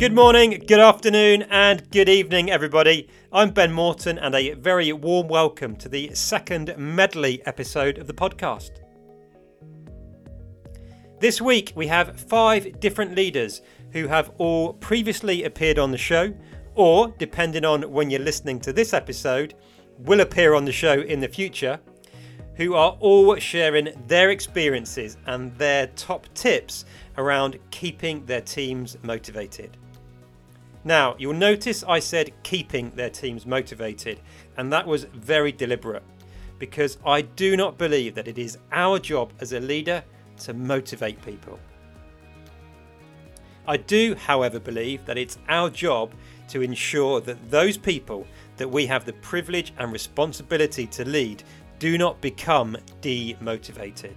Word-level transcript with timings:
Good 0.00 0.14
morning, 0.14 0.62
good 0.66 0.80
afternoon, 0.80 1.42
and 1.50 1.90
good 1.90 2.08
evening, 2.08 2.50
everybody. 2.50 3.06
I'm 3.30 3.50
Ben 3.50 3.70
Morton, 3.70 4.18
and 4.18 4.34
a 4.34 4.54
very 4.54 4.94
warm 4.94 5.28
welcome 5.28 5.76
to 5.76 5.90
the 5.90 6.14
second 6.14 6.74
medley 6.78 7.44
episode 7.44 7.98
of 7.98 8.06
the 8.06 8.14
podcast. 8.14 8.70
This 11.20 11.42
week, 11.42 11.74
we 11.76 11.86
have 11.88 12.18
five 12.18 12.80
different 12.80 13.14
leaders 13.14 13.60
who 13.92 14.08
have 14.08 14.30
all 14.38 14.72
previously 14.72 15.44
appeared 15.44 15.78
on 15.78 15.90
the 15.90 15.98
show, 15.98 16.32
or, 16.76 17.08
depending 17.18 17.66
on 17.66 17.82
when 17.92 18.08
you're 18.08 18.20
listening 18.20 18.58
to 18.60 18.72
this 18.72 18.94
episode, 18.94 19.52
will 19.98 20.20
appear 20.20 20.54
on 20.54 20.64
the 20.64 20.72
show 20.72 21.02
in 21.02 21.20
the 21.20 21.28
future, 21.28 21.78
who 22.54 22.72
are 22.72 22.96
all 23.00 23.36
sharing 23.36 23.90
their 24.06 24.30
experiences 24.30 25.18
and 25.26 25.54
their 25.58 25.88
top 25.88 26.26
tips 26.32 26.86
around 27.18 27.58
keeping 27.70 28.24
their 28.24 28.40
teams 28.40 28.96
motivated. 29.02 29.76
Now, 30.84 31.14
you'll 31.18 31.34
notice 31.34 31.84
I 31.86 31.98
said 31.98 32.32
keeping 32.42 32.90
their 32.90 33.10
teams 33.10 33.44
motivated, 33.44 34.20
and 34.56 34.72
that 34.72 34.86
was 34.86 35.04
very 35.04 35.52
deliberate 35.52 36.02
because 36.58 36.98
I 37.04 37.22
do 37.22 37.56
not 37.56 37.78
believe 37.78 38.14
that 38.14 38.28
it 38.28 38.38
is 38.38 38.58
our 38.72 38.98
job 38.98 39.32
as 39.40 39.52
a 39.52 39.60
leader 39.60 40.02
to 40.40 40.54
motivate 40.54 41.20
people. 41.22 41.58
I 43.66 43.76
do, 43.76 44.14
however, 44.14 44.58
believe 44.58 45.04
that 45.06 45.18
it's 45.18 45.38
our 45.48 45.70
job 45.70 46.12
to 46.48 46.62
ensure 46.62 47.20
that 47.20 47.50
those 47.50 47.76
people 47.76 48.26
that 48.56 48.68
we 48.68 48.86
have 48.86 49.04
the 49.04 49.12
privilege 49.14 49.72
and 49.78 49.92
responsibility 49.92 50.86
to 50.88 51.04
lead 51.04 51.42
do 51.78 51.96
not 51.96 52.20
become 52.20 52.76
demotivated. 53.00 54.14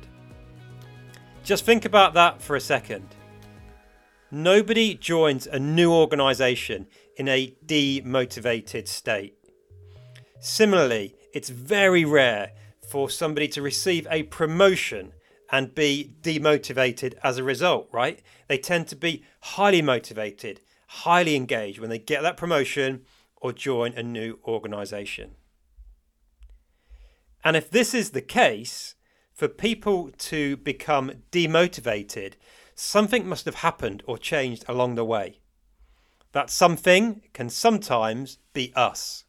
Just 1.44 1.66
think 1.66 1.86
about 1.86 2.14
that 2.14 2.42
for 2.42 2.56
a 2.56 2.62
second. 2.62 3.08
Nobody 4.36 4.96
joins 4.96 5.46
a 5.46 5.60
new 5.60 5.94
organisation 5.94 6.88
in 7.18 7.28
a 7.28 7.56
demotivated 7.68 8.88
state. 8.88 9.36
Similarly, 10.40 11.14
it's 11.36 11.50
very 11.50 12.04
rare 12.04 12.54
for 12.90 13.12
somebody 13.12 13.48
to 13.50 13.62
receive 13.62 14.08
a 14.10 14.24
promotion 14.24 15.14
and 15.52 15.76
be 15.76 16.16
demotivated 16.22 17.14
as 17.24 17.38
a 17.38 17.44
result, 17.44 17.88
right? 17.92 18.24
They 18.48 18.58
tend 18.58 18.88
to 18.88 18.96
be 18.96 19.24
highly 19.40 19.84
motivated, 19.84 20.62
highly 20.88 21.36
engaged 21.36 21.78
when 21.78 21.92
they 21.92 22.00
get 22.00 22.24
that 22.24 22.36
promotion 22.36 23.06
or 23.36 23.54
join 23.54 23.94
a 23.94 24.02
new 24.02 24.40
organisation. 24.46 25.36
And 27.44 27.56
if 27.56 27.70
this 27.70 27.94
is 27.94 28.10
the 28.10 28.22
case, 28.22 28.96
for 29.32 29.48
people 29.48 30.10
to 30.18 30.58
become 30.58 31.12
demotivated, 31.32 32.34
something 32.76 33.28
must 33.28 33.46
have 33.46 33.56
happened 33.56 34.04
or 34.06 34.18
changed 34.18 34.66
along 34.68 34.96
the 34.96 35.06
way. 35.06 35.40
That 36.32 36.50
something 36.50 37.22
can 37.34 37.50
sometimes 37.50 38.40
be 38.54 38.74
us. 38.76 39.26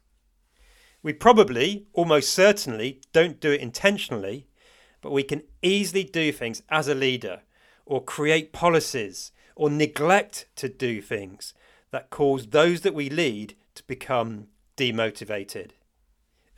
We 1.03 1.13
probably, 1.13 1.85
almost 1.93 2.33
certainly, 2.33 3.01
don't 3.13 3.39
do 3.39 3.51
it 3.51 3.61
intentionally, 3.61 4.47
but 5.01 5.11
we 5.11 5.23
can 5.23 5.43
easily 5.61 6.03
do 6.03 6.31
things 6.31 6.63
as 6.69 6.87
a 6.87 6.95
leader 6.95 7.41
or 7.85 8.03
create 8.03 8.51
policies 8.51 9.31
or 9.55 9.69
neglect 9.69 10.47
to 10.55 10.67
do 10.67 11.01
things 11.01 11.53
that 11.91 12.09
cause 12.09 12.47
those 12.47 12.81
that 12.81 12.95
we 12.95 13.09
lead 13.09 13.55
to 13.75 13.83
become 13.83 14.47
demotivated. 14.77 15.71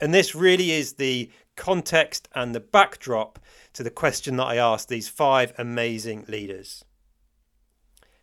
And 0.00 0.14
this 0.14 0.34
really 0.34 0.70
is 0.70 0.94
the 0.94 1.30
context 1.58 2.28
and 2.34 2.54
the 2.54 2.60
backdrop 2.60 3.38
to 3.74 3.82
the 3.82 3.90
question 3.90 4.36
that 4.36 4.46
I 4.46 4.56
asked 4.56 4.88
these 4.88 5.08
five 5.08 5.52
amazing 5.58 6.24
leaders. 6.28 6.84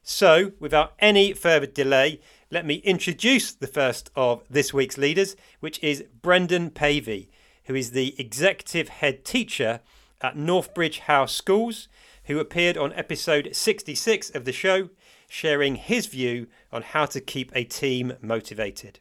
So, 0.02 0.54
without 0.60 0.94
any 1.00 1.34
further 1.34 1.68
delay, 1.68 2.22
let 2.50 2.66
me 2.66 2.76
introduce 2.76 3.52
the 3.52 3.68
first 3.68 4.10
of 4.16 4.44
this 4.50 4.74
week's 4.74 4.98
leaders, 4.98 5.36
which 5.60 5.84
is 5.84 6.06
Brendan 6.22 6.70
Pavey, 6.70 7.30
who 7.66 7.76
is 7.76 7.92
the 7.92 8.16
executive 8.18 8.90
head 8.90 9.26
teacher 9.26 9.82
at 10.22 10.38
Northbridge 10.38 11.00
House 11.00 11.34
Schools, 11.34 11.88
who 12.26 12.40
appeared 12.40 12.78
on 12.78 12.94
episode 12.94 13.50
66 13.52 14.30
of 14.30 14.46
the 14.46 14.52
show, 14.52 14.90
sharing 15.28 15.76
his 15.76 16.06
view 16.06 16.48
on 16.72 16.82
how 16.82 17.06
to 17.08 17.20
keep 17.20 17.52
a 17.54 17.64
team 17.64 18.14
motivated. 18.22 19.00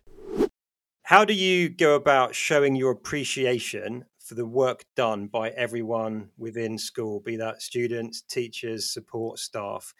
How 1.08 1.26
do 1.26 1.34
you 1.34 1.68
go 1.68 1.96
about 1.96 2.34
showing 2.34 2.76
your 2.76 2.90
appreciation 2.90 4.06
for 4.24 4.34
the 4.34 4.46
work 4.46 4.84
done 4.96 5.26
by 5.26 5.50
everyone 5.50 6.30
within 6.38 6.78
school, 6.78 7.20
be 7.20 7.36
that 7.36 7.60
students, 7.60 8.22
teachers, 8.22 8.90
support 8.92 9.38
staff? 9.38 9.92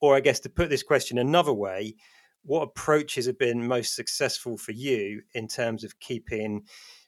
Or, 0.00 0.14
I 0.14 0.20
guess 0.20 0.40
to 0.40 0.50
put 0.50 0.68
this 0.68 0.82
question 0.82 1.18
another 1.18 1.52
way, 1.52 1.94
what 2.42 2.62
approaches 2.62 3.26
have 3.26 3.38
been 3.38 3.66
most 3.66 3.94
successful 3.94 4.56
for 4.56 4.72
you 4.72 5.22
in 5.34 5.48
terms 5.48 5.84
of 5.84 5.98
keeping 6.00 6.62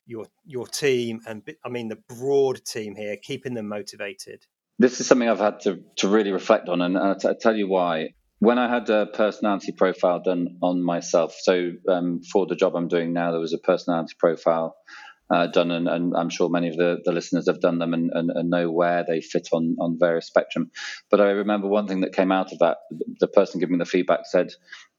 your 0.04 0.26
your 0.44 0.66
team 0.66 1.20
and 1.28 1.42
I 1.64 1.68
mean 1.68 1.88
the 1.88 2.02
broad 2.08 2.64
team 2.64 2.96
here, 2.96 3.16
keeping 3.16 3.54
them 3.54 3.68
motivated? 3.68 4.46
This 4.78 5.00
is 5.00 5.06
something 5.06 5.28
I've 5.28 5.38
had 5.38 5.60
to, 5.60 5.80
to 5.98 6.08
really 6.08 6.32
reflect 6.32 6.68
on, 6.68 6.82
and 6.82 6.98
I'll, 6.98 7.14
t- 7.14 7.28
I'll 7.28 7.36
tell 7.36 7.54
you 7.54 7.68
why 7.68 8.14
when 8.42 8.58
I 8.58 8.68
had 8.68 8.90
a 8.90 9.06
personality 9.06 9.70
profile 9.70 10.20
done 10.20 10.58
on 10.60 10.82
myself, 10.82 11.32
so 11.40 11.70
um, 11.88 12.22
for 12.32 12.44
the 12.44 12.56
job 12.56 12.74
I'm 12.74 12.88
doing 12.88 13.12
now, 13.12 13.30
there 13.30 13.38
was 13.38 13.52
a 13.52 13.58
personality 13.58 14.14
profile 14.18 14.74
uh, 15.30 15.46
done, 15.46 15.70
and, 15.70 15.88
and, 15.88 16.14
I'm 16.16 16.28
sure 16.28 16.48
many 16.48 16.68
of 16.68 16.76
the, 16.76 16.98
the 17.04 17.12
listeners 17.12 17.46
have 17.46 17.60
done 17.60 17.78
them 17.78 17.94
and, 17.94 18.10
and, 18.12 18.30
and, 18.30 18.50
know 18.50 18.70
where 18.70 19.04
they 19.06 19.20
fit 19.20 19.48
on 19.52 19.76
on 19.80 19.98
various 19.98 20.26
spectrum. 20.26 20.70
But 21.10 21.20
I 21.20 21.30
remember 21.30 21.68
one 21.68 21.86
thing 21.86 22.00
that 22.00 22.14
came 22.14 22.32
out 22.32 22.52
of 22.52 22.58
that. 22.58 22.78
The 23.20 23.28
person 23.28 23.60
giving 23.60 23.78
the 23.78 23.84
feedback 23.84 24.20
said, 24.24 24.52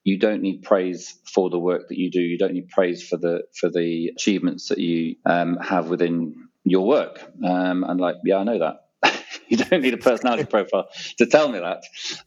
"You 0.04 0.18
don't 0.18 0.42
need 0.42 0.64
praise 0.64 1.20
for 1.34 1.50
the 1.50 1.60
work 1.60 1.88
that 1.90 1.98
you 1.98 2.10
do. 2.10 2.22
You 2.22 2.38
don't 2.38 2.54
need 2.54 2.70
praise 2.70 3.08
for 3.08 3.18
the 3.18 3.44
for 3.60 3.70
the 3.70 4.12
achievements 4.16 4.70
that 4.70 4.80
you 4.80 5.16
um, 5.26 5.58
have 5.58 5.90
within 5.90 6.36
your 6.64 6.88
work." 6.88 7.20
Um, 7.46 7.84
and 7.84 8.00
like, 8.00 8.16
yeah, 8.24 8.38
I 8.38 8.44
know 8.44 8.60
that. 8.60 8.83
You 9.48 9.58
don't 9.58 9.82
need 9.82 9.94
a 9.94 9.98
personality 9.98 10.46
profile 10.50 10.88
to 11.18 11.26
tell 11.26 11.50
me 11.50 11.60
that. 11.60 11.84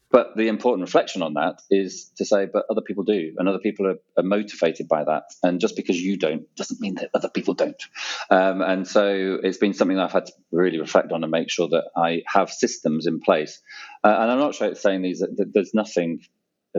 But 0.09 0.35
the 0.35 0.47
important 0.47 0.87
reflection 0.87 1.21
on 1.21 1.33
that 1.35 1.61
is 1.69 2.11
to 2.17 2.25
say, 2.25 2.47
but 2.51 2.65
other 2.69 2.81
people 2.81 3.03
do, 3.03 3.33
and 3.37 3.47
other 3.47 3.59
people 3.59 3.87
are, 3.87 3.97
are 4.17 4.23
motivated 4.23 4.87
by 4.87 5.03
that. 5.03 5.23
And 5.43 5.59
just 5.59 5.75
because 5.75 5.99
you 5.99 6.17
don't 6.17 6.43
doesn't 6.55 6.79
mean 6.79 6.95
that 6.95 7.09
other 7.13 7.29
people 7.29 7.53
don't. 7.53 7.81
Um, 8.29 8.61
and 8.61 8.87
so 8.87 9.37
it's 9.43 9.57
been 9.57 9.73
something 9.73 9.97
that 9.97 10.05
I've 10.05 10.13
had 10.13 10.27
to 10.27 10.33
really 10.51 10.79
reflect 10.79 11.11
on 11.11 11.23
and 11.23 11.31
make 11.31 11.49
sure 11.49 11.67
that 11.69 11.85
I 11.95 12.23
have 12.27 12.49
systems 12.49 13.07
in 13.07 13.19
place. 13.19 13.61
Uh, 14.03 14.15
and 14.19 14.31
I'm 14.31 14.39
not 14.39 14.55
sure 14.55 14.67
it's 14.67 14.81
saying 14.81 15.01
these 15.01 15.19
that 15.19 15.51
there's 15.53 15.73
nothing 15.73 16.21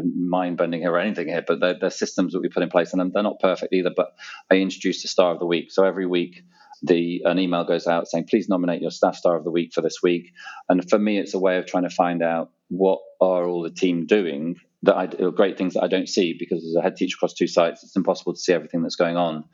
mind 0.02 0.56
bending 0.56 0.80
here 0.80 0.92
or 0.92 0.98
anything 0.98 1.28
here, 1.28 1.44
but 1.46 1.60
they're, 1.60 1.78
they're, 1.78 1.90
systems 1.90 2.32
that 2.32 2.40
we 2.40 2.48
put 2.48 2.62
in 2.62 2.68
place, 2.68 2.92
and 2.92 3.12
they're 3.12 3.22
not 3.22 3.40
perfect 3.40 3.72
either. 3.72 3.90
But 3.94 4.14
I 4.50 4.56
introduced 4.56 5.02
the 5.02 5.08
star 5.08 5.32
of 5.32 5.40
the 5.40 5.46
week, 5.46 5.70
so 5.70 5.84
every 5.84 6.06
week 6.06 6.42
the 6.82 7.22
an 7.24 7.38
email 7.38 7.64
goes 7.64 7.86
out 7.86 8.06
saying 8.06 8.26
please 8.28 8.48
nominate 8.48 8.80
your 8.80 8.90
staff 8.90 9.16
star 9.16 9.36
of 9.36 9.44
the 9.44 9.50
week 9.50 9.72
for 9.74 9.80
this 9.80 9.98
week 10.02 10.32
and 10.68 10.88
for 10.88 10.98
me 10.98 11.18
it's 11.18 11.34
a 11.34 11.38
way 11.38 11.58
of 11.58 11.66
trying 11.66 11.82
to 11.82 11.90
find 11.90 12.22
out 12.22 12.50
what 12.68 13.00
are 13.20 13.46
all 13.46 13.62
the 13.62 13.70
team 13.70 14.06
doing 14.06 14.56
that 14.82 14.96
I 14.96 15.06
great 15.06 15.58
things 15.58 15.74
that 15.74 15.82
I 15.82 15.88
don't 15.88 16.08
see 16.08 16.36
because 16.38 16.64
as 16.64 16.74
a 16.76 16.82
head 16.82 16.96
teacher 16.96 17.16
across 17.16 17.34
two 17.34 17.48
sites, 17.48 17.82
it's 17.82 17.96
impossible 17.96 18.34
to 18.34 18.38
see 18.38 18.52
everything 18.52 18.82
that's 18.82 18.96
going 18.96 19.16
on. 19.16 19.44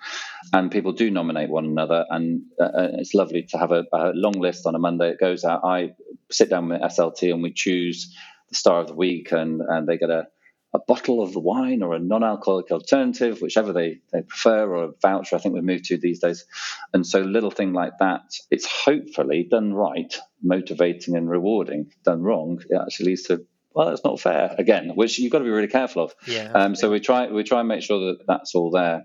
And 0.52 0.70
people 0.70 0.92
do 0.92 1.10
nominate 1.10 1.48
one 1.48 1.64
another, 1.64 2.04
and 2.10 2.42
uh, 2.60 2.64
uh 2.64 2.88
it's 2.98 3.14
lovely 3.14 3.42
to 3.50 3.58
have 3.58 3.72
a, 3.72 3.84
a, 3.92 4.12
long 4.14 4.38
list 4.38 4.66
on 4.66 4.74
a 4.74 4.78
Monday. 4.78 5.10
It 5.10 5.20
goes 5.20 5.44
out. 5.44 5.64
I 5.64 5.94
sit 6.30 6.50
down 6.50 6.68
with 6.68 6.82
SLT 6.82 7.32
and 7.32 7.42
we 7.42 7.52
choose 7.52 8.14
the 8.50 8.54
star 8.54 8.80
of 8.80 8.88
the 8.88 8.94
week, 8.94 9.32
and 9.32 9.62
and 9.62 9.88
they 9.88 9.96
get 9.96 10.10
a 10.10 10.26
a 10.74 10.78
bottle 10.80 11.22
of 11.22 11.32
the 11.32 11.40
wine 11.40 11.82
or 11.82 11.94
a 11.94 12.00
non-alcoholic 12.00 12.70
alternative, 12.72 13.40
whichever 13.40 13.72
they, 13.72 14.00
they 14.12 14.22
prefer, 14.22 14.68
or 14.68 14.84
a 14.84 14.92
voucher. 15.00 15.36
I 15.36 15.38
think 15.38 15.54
we've 15.54 15.62
moved 15.62 15.84
to 15.86 15.96
these 15.96 16.18
days. 16.18 16.44
And 16.92 17.06
so 17.06 17.20
little 17.20 17.52
thing 17.52 17.72
like 17.72 17.92
that, 18.00 18.22
it's 18.50 18.66
hopefully 18.66 19.46
done 19.48 19.72
right, 19.72 20.12
motivating 20.42 21.16
and 21.16 21.30
rewarding. 21.30 21.92
Done 22.04 22.22
wrong, 22.22 22.60
it 22.68 22.76
actually 22.76 23.06
leads 23.06 23.22
to 23.24 23.46
well, 23.74 23.88
that's 23.88 24.04
not 24.04 24.20
fair 24.20 24.54
again, 24.56 24.92
which 24.94 25.18
you've 25.18 25.32
got 25.32 25.38
to 25.38 25.44
be 25.44 25.50
really 25.50 25.68
careful 25.68 26.04
of. 26.04 26.14
Yeah. 26.26 26.52
Um, 26.54 26.76
so 26.76 26.90
we 26.90 27.00
try 27.00 27.26
we 27.26 27.42
try 27.42 27.58
and 27.60 27.68
make 27.68 27.82
sure 27.82 27.98
that 27.98 28.24
that's 28.26 28.54
all 28.54 28.70
there. 28.70 29.04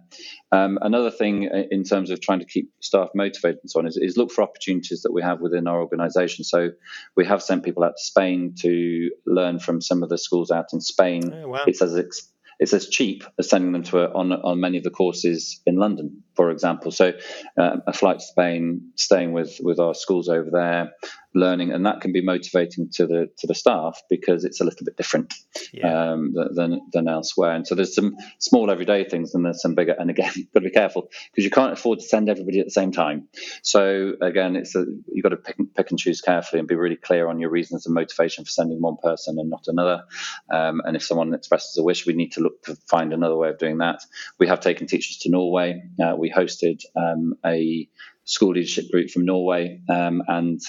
Um, 0.51 0.77
another 0.81 1.09
thing 1.09 1.49
in 1.71 1.83
terms 1.83 2.11
of 2.11 2.21
trying 2.21 2.39
to 2.39 2.45
keep 2.45 2.71
staff 2.79 3.09
motivated 3.15 3.59
and 3.63 3.69
so 3.69 3.79
on 3.79 3.87
is, 3.87 3.97
is 3.97 4.17
look 4.17 4.31
for 4.31 4.43
opportunities 4.43 5.01
that 5.01 5.11
we 5.11 5.21
have 5.23 5.41
within 5.41 5.67
our 5.67 5.81
organisation. 5.81 6.43
So 6.43 6.69
we 7.15 7.25
have 7.25 7.41
sent 7.41 7.63
people 7.63 7.83
out 7.83 7.93
to 7.97 8.03
Spain 8.03 8.55
to 8.61 9.09
learn 9.25 9.59
from 9.59 9.81
some 9.81 10.03
of 10.03 10.09
the 10.09 10.17
schools 10.17 10.51
out 10.51 10.67
in 10.73 10.81
Spain. 10.81 11.33
Oh, 11.33 11.49
wow. 11.49 11.63
It's 11.65 11.81
as 11.81 11.97
ex- 11.97 12.31
it's 12.59 12.73
as 12.73 12.89
cheap 12.89 13.23
as 13.39 13.49
sending 13.49 13.71
them 13.71 13.83
to 13.83 13.99
a, 13.99 14.13
on 14.13 14.33
on 14.33 14.59
many 14.59 14.77
of 14.77 14.83
the 14.83 14.89
courses 14.91 15.61
in 15.65 15.77
London, 15.77 16.23
for 16.35 16.51
example. 16.51 16.91
So, 16.91 17.13
uh, 17.57 17.77
a 17.87 17.93
flight 17.93 18.19
to 18.19 18.25
Spain, 18.25 18.91
staying 18.95 19.31
with 19.31 19.59
with 19.63 19.79
our 19.79 19.93
schools 19.93 20.27
over 20.27 20.49
there, 20.51 20.91
learning, 21.33 21.71
and 21.71 21.85
that 21.85 22.01
can 22.01 22.11
be 22.11 22.21
motivating 22.21 22.89
to 22.93 23.05
the 23.05 23.29
to 23.37 23.47
the 23.47 23.55
staff 23.55 24.01
because 24.09 24.43
it's 24.43 24.61
a 24.61 24.63
little 24.63 24.85
bit 24.85 24.97
different 24.97 25.33
yeah. 25.73 26.11
um, 26.11 26.33
than 26.55 26.81
than 26.91 27.07
elsewhere. 27.07 27.51
And 27.51 27.67
so 27.67 27.75
there's 27.75 27.95
some 27.95 28.15
small 28.39 28.71
everyday 28.71 29.03
things, 29.03 29.33
and 29.33 29.45
there's 29.45 29.61
some 29.61 29.75
bigger. 29.75 29.95
And 29.97 30.09
again, 30.09 30.31
you've 30.35 30.51
got 30.53 30.61
to 30.61 30.69
be 30.69 30.71
careful 30.71 31.09
because 31.31 31.45
you 31.45 31.51
can't 31.51 31.73
afford 31.73 31.99
to 31.99 32.05
send 32.05 32.29
everybody 32.29 32.59
at 32.59 32.65
the 32.65 32.71
same 32.71 32.91
time. 32.91 33.27
So 33.63 34.13
again, 34.21 34.55
it's 34.55 34.75
a, 34.75 34.85
you've 35.07 35.23
got 35.23 35.29
to 35.29 35.37
pick, 35.37 35.57
pick 35.75 35.89
and 35.91 35.99
choose 35.99 36.21
carefully 36.21 36.59
and 36.59 36.67
be 36.67 36.75
really 36.75 36.95
clear 36.95 37.27
on 37.27 37.39
your 37.39 37.49
reasons 37.49 37.85
and 37.85 37.93
motivation 37.93 38.45
for 38.45 38.51
sending 38.51 38.81
one 38.81 38.97
person 39.01 39.37
and 39.39 39.49
not 39.49 39.65
another. 39.67 40.03
Um, 40.51 40.81
and 40.85 40.95
if 40.95 41.03
someone 41.03 41.33
expresses 41.33 41.77
a 41.77 41.83
wish, 41.83 42.05
we 42.05 42.13
need 42.13 42.33
to 42.33 42.41
look 42.41 42.63
to 42.63 42.75
find 42.87 43.13
another 43.13 43.35
way 43.35 43.49
of 43.49 43.57
doing 43.57 43.79
that. 43.79 44.03
We 44.39 44.47
have 44.47 44.59
taken 44.59 44.87
teachers 44.87 45.17
to 45.19 45.29
Norway. 45.29 45.83
Uh, 46.01 46.15
we 46.17 46.31
hosted 46.31 46.83
um, 46.95 47.35
a 47.45 47.87
school 48.25 48.53
leadership 48.53 48.91
group 48.91 49.09
from 49.09 49.25
Norway, 49.25 49.81
um, 49.89 50.21
and 50.27 50.61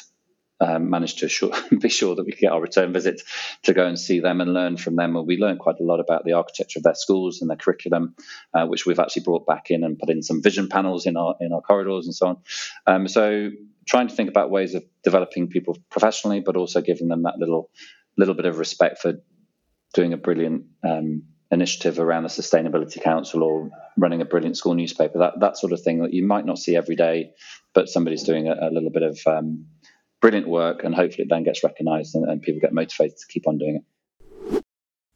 um, 0.60 0.90
managed 0.90 1.18
to 1.18 1.52
be 1.78 1.88
sure 1.88 2.14
that 2.14 2.24
we 2.24 2.32
could 2.32 2.40
get 2.40 2.52
our 2.52 2.60
return 2.60 2.92
visit 2.92 3.22
to 3.62 3.72
go 3.72 3.86
and 3.86 3.98
see 3.98 4.20
them 4.20 4.40
and 4.40 4.52
learn 4.52 4.76
from 4.76 4.96
them. 4.96 5.16
And 5.16 5.26
we 5.26 5.38
learned 5.38 5.60
quite 5.60 5.80
a 5.80 5.84
lot 5.84 6.00
about 6.00 6.24
the 6.24 6.34
architecture 6.34 6.78
of 6.78 6.82
their 6.82 6.94
schools 6.94 7.40
and 7.40 7.50
their 7.50 7.56
curriculum, 7.56 8.14
uh, 8.54 8.66
which 8.66 8.86
we've 8.86 8.98
actually 8.98 9.22
brought 9.22 9.46
back 9.46 9.70
in 9.70 9.84
and 9.84 9.98
put 9.98 10.10
in 10.10 10.22
some 10.22 10.42
vision 10.42 10.68
panels 10.68 11.06
in 11.06 11.16
our 11.16 11.36
in 11.40 11.52
our 11.52 11.62
corridors 11.62 12.06
and 12.06 12.14
so 12.14 12.28
on. 12.28 12.36
Um, 12.86 13.08
so 13.08 13.50
trying 13.86 14.08
to 14.08 14.14
think 14.14 14.28
about 14.28 14.50
ways 14.50 14.74
of 14.74 14.84
developing 15.02 15.48
people 15.48 15.76
professionally, 15.90 16.40
but 16.40 16.56
also 16.56 16.80
giving 16.80 17.08
them 17.08 17.22
that 17.22 17.38
little 17.38 17.70
little 18.16 18.34
bit 18.34 18.46
of 18.46 18.58
respect 18.58 18.98
for 18.98 19.14
doing 19.94 20.12
a 20.12 20.16
brilliant 20.16 20.64
um, 20.84 21.22
initiative 21.50 21.98
around 21.98 22.22
the 22.22 22.28
Sustainability 22.28 23.02
Council 23.02 23.42
or 23.42 23.70
running 23.96 24.20
a 24.20 24.24
brilliant 24.24 24.56
school 24.56 24.74
newspaper. 24.74 25.18
That 25.18 25.40
that 25.40 25.58
sort 25.58 25.72
of 25.72 25.80
thing 25.82 26.02
that 26.02 26.12
you 26.12 26.24
might 26.24 26.46
not 26.46 26.58
see 26.58 26.76
every 26.76 26.96
day, 26.96 27.32
but 27.74 27.88
somebody's 27.88 28.22
doing 28.22 28.48
a, 28.48 28.68
a 28.68 28.70
little 28.70 28.90
bit 28.90 29.02
of 29.02 29.18
um, 29.26 29.66
brilliant 30.20 30.48
work, 30.48 30.84
and 30.84 30.94
hopefully 30.94 31.24
it 31.24 31.28
then 31.30 31.44
gets 31.44 31.64
recognised 31.64 32.14
and, 32.14 32.28
and 32.28 32.42
people 32.42 32.60
get 32.60 32.72
motivated 32.72 33.18
to 33.18 33.26
keep 33.26 33.46
on 33.46 33.58
doing 33.58 33.76
it. 33.76 33.84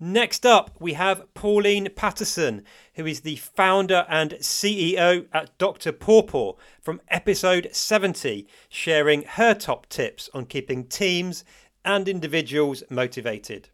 Next 0.01 0.45
up, 0.45 0.73
we 0.81 0.95
have 0.95 1.33
Pauline 1.35 1.89
Patterson, 1.95 2.65
who 2.95 3.07
is 3.07 3.21
the 3.21 3.37
founder 3.37 4.05
and 4.09 4.33
CEO 4.33 5.27
at 5.33 5.57
Dr. 5.57 5.93
Pawpaw 5.93 6.55
from 6.83 7.01
episode 7.09 7.69
70, 7.73 8.47
sharing 8.69 9.23
her 9.23 9.55
top 9.55 9.89
tips 9.89 10.29
on 10.35 10.47
keeping 10.47 10.85
teams 10.85 11.45
and 11.85 12.09
individuals 12.09 12.83
motivated. 12.91 13.69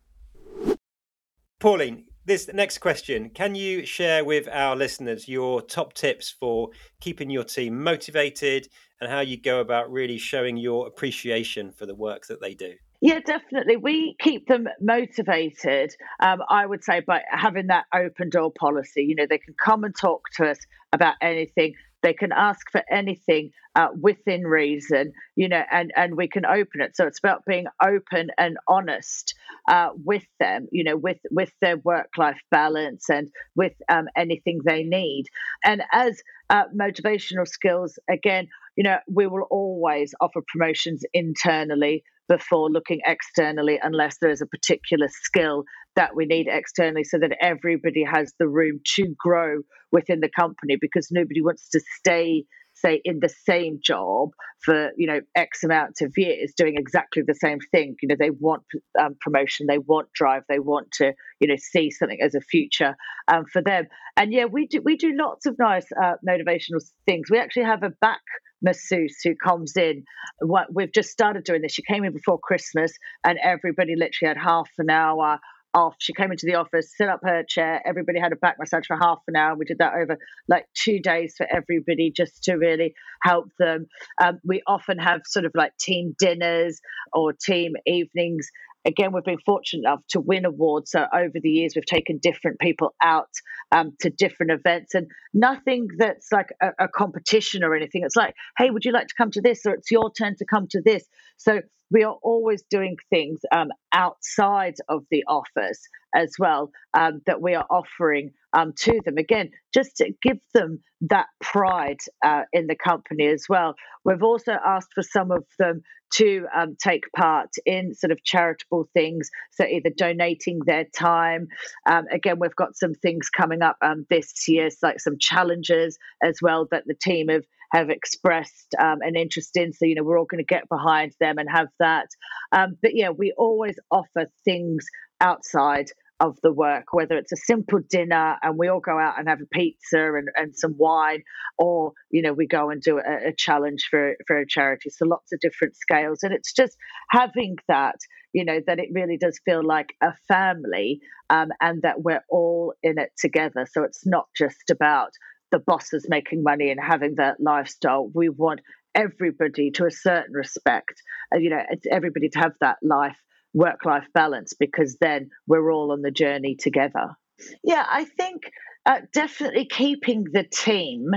Pauline, 1.59 2.05
this 2.31 2.49
next 2.55 2.79
question 2.79 3.29
can 3.29 3.57
you 3.57 3.85
share 3.85 4.25
with 4.25 4.47
our 4.53 4.77
listeners 4.77 5.27
your 5.27 5.61
top 5.61 5.93
tips 5.95 6.31
for 6.31 6.69
keeping 7.01 7.29
your 7.29 7.43
team 7.43 7.83
motivated 7.83 8.69
and 9.01 9.11
how 9.11 9.19
you 9.19 9.37
go 9.37 9.59
about 9.59 9.91
really 9.91 10.17
showing 10.17 10.57
your 10.57 10.87
appreciation 10.87 11.73
for 11.73 11.87
the 11.87 11.95
work 11.95 12.27
that 12.29 12.41
they 12.41 12.55
do 12.55 12.73
yeah, 13.03 13.19
definitely. 13.25 13.79
We 13.79 14.15
keep 14.21 14.47
them 14.47 14.69
motivated, 14.79 15.97
um, 16.21 16.41
I 16.51 16.67
would 16.67 16.85
say, 16.85 17.01
by 17.01 17.23
having 17.31 17.69
that 17.69 17.87
open 17.95 18.29
door 18.29 18.53
policy. 18.53 19.03
You 19.03 19.15
know, 19.15 19.25
they 19.27 19.39
can 19.39 19.55
come 19.55 19.85
and 19.85 19.95
talk 19.97 20.29
to 20.37 20.51
us 20.51 20.59
about 20.93 21.15
anything. 21.23 21.73
They 22.03 22.15
can 22.15 22.33
ask 22.33 22.71
for 22.71 22.83
anything 22.91 23.51
uh, 23.77 23.89
within 24.01 24.43
reason, 24.43 25.13
you 25.37 25.49
know, 25.49 25.63
and, 25.71 25.93
and 25.97 26.17
we 26.17 26.29
can 26.29 26.45
open 26.45 26.81
it. 26.81 26.97
So 26.97 27.07
it's 27.07 27.19
about 27.19 27.45
being 27.47 27.67
open 27.85 28.29
and 28.37 28.57
honest 28.67 29.35
uh, 29.69 29.91
with 30.05 30.25
them, 30.41 30.67
you 30.73 30.85
know, 30.85 30.97
with, 30.97 31.19
with 31.31 31.53
their 31.61 31.77
work 31.79 32.09
life 32.19 32.41
balance 32.51 33.09
and 33.09 33.29
with 33.55 33.73
um, 33.89 34.07
anything 34.17 34.61
they 34.65 34.83
need. 34.83 35.27
And 35.65 35.83
as 35.93 36.21
uh, 36.49 36.65
motivational 36.77 37.47
skills, 37.47 37.99
again, 38.11 38.49
you 38.77 38.85
know, 38.85 38.99
we 39.09 39.27
will 39.27 39.47
always 39.51 40.15
offer 40.21 40.41
promotions 40.47 41.05
internally 41.13 42.03
before 42.29 42.71
looking 42.71 43.01
externally 43.05 43.79
unless 43.83 44.19
there 44.19 44.31
is 44.31 44.41
a 44.41 44.47
particular 44.47 45.09
skill 45.09 45.65
that 45.97 46.15
we 46.15 46.27
need 46.27 46.47
externally 46.49 47.05
so 47.05 47.19
that 47.19 47.37
everybody 47.41 48.05
has 48.05 48.33
the 48.39 48.49
room 48.49 48.81
to 48.97 49.15
grow 49.19 49.61
within 49.93 50.21
the 50.21 50.31
company 50.31 50.77
because 50.81 51.09
nobody 51.11 51.43
wants 51.43 51.69
to 51.71 51.81
stay 51.99 52.45
say 52.75 53.01
in 53.05 53.19
the 53.21 53.29
same 53.29 53.79
job 53.83 54.31
for 54.65 54.91
you 54.97 55.07
know 55.07 55.21
x 55.35 55.65
amount 55.65 56.01
of 56.01 56.13
years 56.17 56.53
doing 56.57 56.77
exactly 56.77 57.23
the 57.27 57.35
same 57.35 57.59
thing 57.73 57.97
you 58.01 58.09
know 58.09 58.15
they 58.19 58.31
want 58.31 58.63
um, 58.99 59.17
promotion 59.21 59.67
they 59.67 59.79
want 59.79 60.11
drive 60.13 60.43
they 60.49 60.61
want 60.61 60.91
to 60.93 61.13
you 61.41 61.49
know 61.49 61.57
see 61.59 61.91
something 61.91 62.21
as 62.23 62.35
a 62.35 62.41
future 62.41 62.97
um, 63.29 63.45
for 63.53 63.61
them 63.61 63.87
and 64.17 64.33
yeah 64.33 64.45
we 64.45 64.67
do 64.67 64.81
we 64.83 64.97
do 64.97 65.13
lots 65.15 65.47
of 65.47 65.59
nice 65.59 65.87
uh, 66.03 66.15
motivational 66.27 66.81
things 67.07 67.29
we 67.31 67.39
actually 67.39 67.65
have 67.65 67.83
a 67.83 67.91
back 68.01 68.21
masseuse 68.63 69.19
who 69.25 69.35
comes 69.35 69.77
in. 69.77 70.05
What 70.41 70.67
we've 70.73 70.93
just 70.93 71.11
started 71.11 71.45
doing 71.45 71.63
this. 71.63 71.73
She 71.73 71.83
came 71.83 72.05
in 72.05 72.13
before 72.13 72.39
Christmas, 72.39 72.93
and 73.25 73.39
everybody 73.43 73.95
literally 73.97 74.29
had 74.29 74.37
half 74.37 74.69
an 74.79 74.91
hour 74.91 75.39
off. 75.75 75.95
She 75.99 76.13
came 76.13 76.31
into 76.31 76.47
the 76.47 76.57
office, 76.57 76.93
set 76.97 77.09
up 77.09 77.21
her 77.23 77.43
chair. 77.43 77.81
Everybody 77.85 78.19
had 78.21 78.33
a 78.33 78.37
back 78.37 78.57
massage 78.59 78.87
for 78.87 78.97
half 78.97 79.19
an 79.29 79.37
hour. 79.37 79.55
We 79.55 79.65
did 79.65 79.79
that 79.79 79.95
over 79.95 80.19
like 80.49 80.67
two 80.75 81.01
days 81.01 81.35
for 81.37 81.47
everybody 81.51 82.13
just 82.15 82.45
to 82.45 82.55
really 82.55 82.95
help 83.23 83.51
them. 83.59 83.87
Um, 84.23 84.41
we 84.45 84.63
often 84.67 84.99
have 84.99 85.23
sort 85.27 85.45
of 85.45 85.53
like 85.55 85.77
team 85.79 86.15
dinners 86.19 86.81
or 87.13 87.33
team 87.33 87.73
evenings 87.87 88.49
again, 88.85 89.13
we've 89.13 89.25
been 89.25 89.39
fortunate 89.45 89.83
enough 89.87 90.01
to 90.11 90.21
win 90.21 90.45
awards. 90.45 90.91
So 90.91 91.07
over 91.13 91.39
the 91.41 91.49
years, 91.49 91.73
we've 91.75 91.85
taken 91.85 92.19
different 92.23 92.59
people 92.61 92.95
out 93.03 93.31
um, 93.73 93.93
to 94.01 94.11
different 94.11 94.53
events, 94.53 94.95
and 94.95 95.07
nothing 95.35 95.89
that's 95.99 96.33
like 96.33 96.49
a, 96.63 96.71
a, 96.79 96.89
competition 96.89 97.63
or 97.63 97.75
anything. 97.75 98.03
It's 98.05 98.17
like, 98.17 98.35
hey, 98.59 98.71
would 98.71 98.85
you 98.85 98.93
like 98.93 99.09
to 99.09 99.15
come 99.17 99.31
to 99.33 99.41
this, 99.41 99.65
or 99.67 99.75
it's 99.75 99.91
your 99.91 100.11
turn 100.13 100.37
to 100.39 100.45
come 100.45 100.67
to 100.71 100.83
this. 100.85 101.05
So 101.37 101.61
we 101.91 102.05
are 102.05 102.17
always 102.23 102.63
doing 102.71 102.97
things 103.11 103.41
um, 103.53 103.69
outside 103.93 104.75
of 104.89 105.05
the 105.11 105.25
office 105.29 105.81
as 106.15 106.33
well 106.39 106.71
um, 106.95 107.21
that 107.27 107.41
we 107.41 107.55
are 107.55 107.67
offering 107.71 108.31
um, 108.53 108.73
to 108.81 109.01
them. 109.05 109.19
Again, 109.19 109.51
just 109.73 109.97
to 109.97 110.13
give 110.23 110.39
them 110.55 110.81
that 111.03 111.27
pride 111.41 112.01
uh, 112.25 112.43
in 112.53 112.67
the 112.67 112.77
company 112.77 113.27
as 113.27 113.45
well. 113.49 113.75
We've 114.05 114.23
also 114.23 114.53
asked 114.53 114.93
for 114.95 115.03
some 115.03 115.31
of 115.31 115.45
them 115.59 115.83
to 116.15 116.47
um, 116.55 116.77
take 116.83 117.05
part 117.17 117.51
in 117.65 117.95
sort 117.95 118.11
of 118.11 118.23
charitable 118.25 118.89
things, 118.93 119.31
so 119.53 119.65
either 119.65 119.91
donating 119.97 120.61
their 120.67 120.85
time. 120.85 121.47
Um, 121.89 122.07
again, 122.13 122.39
we've 122.41 122.57
got 122.57 122.77
some 122.77 122.95
things 122.95 123.31
coming 123.31 123.63
up 123.63 123.77
um, 123.83 124.07
this 124.11 124.49
year, 124.49 124.69
like 124.83 125.01
some 125.01 125.19
challenges 125.19 125.99
as 126.23 126.39
well 126.43 126.67
that 126.71 126.85
the 126.87 126.95
team 126.95 127.29
have 127.29 127.45
have 127.73 127.89
expressed 127.89 128.75
um, 128.81 128.99
an 129.01 129.15
interest 129.15 129.57
in. 129.57 129.73
So, 129.73 129.85
you 129.85 129.95
know, 129.95 130.03
we're 130.03 130.19
all 130.19 130.25
going 130.25 130.45
to 130.45 130.55
get 130.55 130.69
behind 130.69 131.13
them 131.21 131.39
and 131.39 131.49
have 131.49 131.69
that. 131.79 132.09
Um, 132.51 132.77
but 132.83 132.97
yeah, 132.97 133.11
we 133.11 133.33
always 133.39 133.79
offer 133.93 134.27
things 134.45 134.85
outside 135.21 135.87
of 136.21 136.39
the 136.43 136.53
work, 136.53 136.93
whether 136.93 137.17
it's 137.17 137.33
a 137.33 137.37
simple 137.37 137.81
dinner 137.89 138.37
and 138.43 138.59
we 138.59 138.69
all 138.69 138.81
go 138.81 138.99
out 138.99 139.19
and 139.19 139.29
have 139.29 139.41
a 139.41 139.47
pizza 139.47 139.99
and, 139.99 140.29
and 140.37 140.55
some 140.55 140.75
wine, 140.77 141.23
or 141.59 141.93
you 142.11 142.23
know 142.23 142.35
we 142.35 142.47
go 142.47 142.71
and 142.71 142.83
do 142.83 142.99
a, 142.99 143.29
a, 143.29 143.35
challenge 143.37 143.89
for 143.91 144.15
for 144.27 144.39
a 144.39 144.47
charity. 144.47 144.91
So 144.91 145.07
lots 145.07 145.33
of 145.33 145.41
different 145.41 145.77
scales, 145.77 146.23
and 146.23 146.35
it's 146.35 146.53
just 146.53 146.77
having 147.11 147.57
that, 147.69 147.97
you 148.33 148.45
know, 148.45 148.61
that 148.67 148.79
it 148.79 148.91
really 148.93 149.17
does 149.17 149.41
feel 149.45 149.67
like 149.67 149.95
a 150.03 150.13
family, 150.29 151.01
um, 151.31 151.49
and 151.61 151.83
that 151.83 152.03
we're 152.03 152.25
all 152.29 152.75
in 152.83 152.99
it 152.99 153.11
together. 153.19 153.67
So 153.71 153.83
it's 153.83 154.07
not 154.07 154.27
just 154.37 154.71
about 154.71 155.11
the 155.51 155.59
bosses 155.59 156.07
making 156.09 156.43
money 156.43 156.71
and 156.71 156.79
having 156.81 157.15
that 157.17 157.41
lifestyle. 157.41 158.11
We 158.15 158.29
want 158.29 158.61
everybody 158.95 159.71
to 159.71 159.87
a 159.87 159.91
certain 159.91 160.35
respect, 160.35 161.03
you 161.33 161.51
know, 161.51 161.63
everybody 161.91 162.29
to 162.29 162.39
have 162.41 162.53
that 162.61 162.77
life 162.83 163.17
work 163.53 163.85
life 163.85 164.07
balance 164.15 164.53
because 164.59 164.97
then 165.01 165.31
we're 165.47 165.73
all 165.73 165.93
on 165.93 166.03
the 166.03 166.11
journey 166.11 166.57
together. 166.57 167.17
Yeah, 167.65 167.85
I 167.89 168.05
think 168.05 168.43
uh, 168.87 169.01
definitely 169.13 169.67
keeping 169.67 170.25
the 170.33 170.45
team 170.45 171.11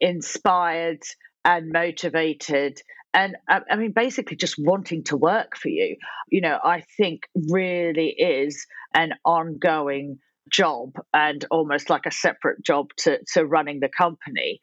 inspired 0.00 1.02
and 1.44 1.72
motivated 1.72 2.80
and 3.12 3.36
uh, 3.48 3.60
I 3.68 3.76
mean, 3.76 3.92
basically 3.92 4.36
just 4.36 4.54
wanting 4.58 5.04
to 5.04 5.16
work 5.16 5.56
for 5.56 5.68
you, 5.68 5.96
you 6.28 6.40
know, 6.40 6.58
I 6.62 6.82
think 6.96 7.22
really 7.34 8.10
is 8.10 8.66
an 8.94 9.14
ongoing 9.24 10.18
job 10.52 10.92
and 11.12 11.44
almost 11.50 11.90
like 11.90 12.06
a 12.06 12.10
separate 12.10 12.64
job 12.64 12.88
to, 12.98 13.18
to 13.34 13.44
running 13.44 13.80
the 13.80 13.88
company. 13.88 14.60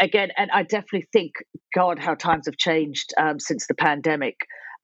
Again, 0.00 0.30
and 0.36 0.50
I 0.50 0.62
definitely 0.62 1.08
think, 1.12 1.32
God, 1.74 1.98
how 1.98 2.14
times 2.14 2.46
have 2.46 2.56
changed 2.56 3.12
um, 3.16 3.38
since 3.40 3.66
the 3.66 3.74
pandemic 3.74 4.36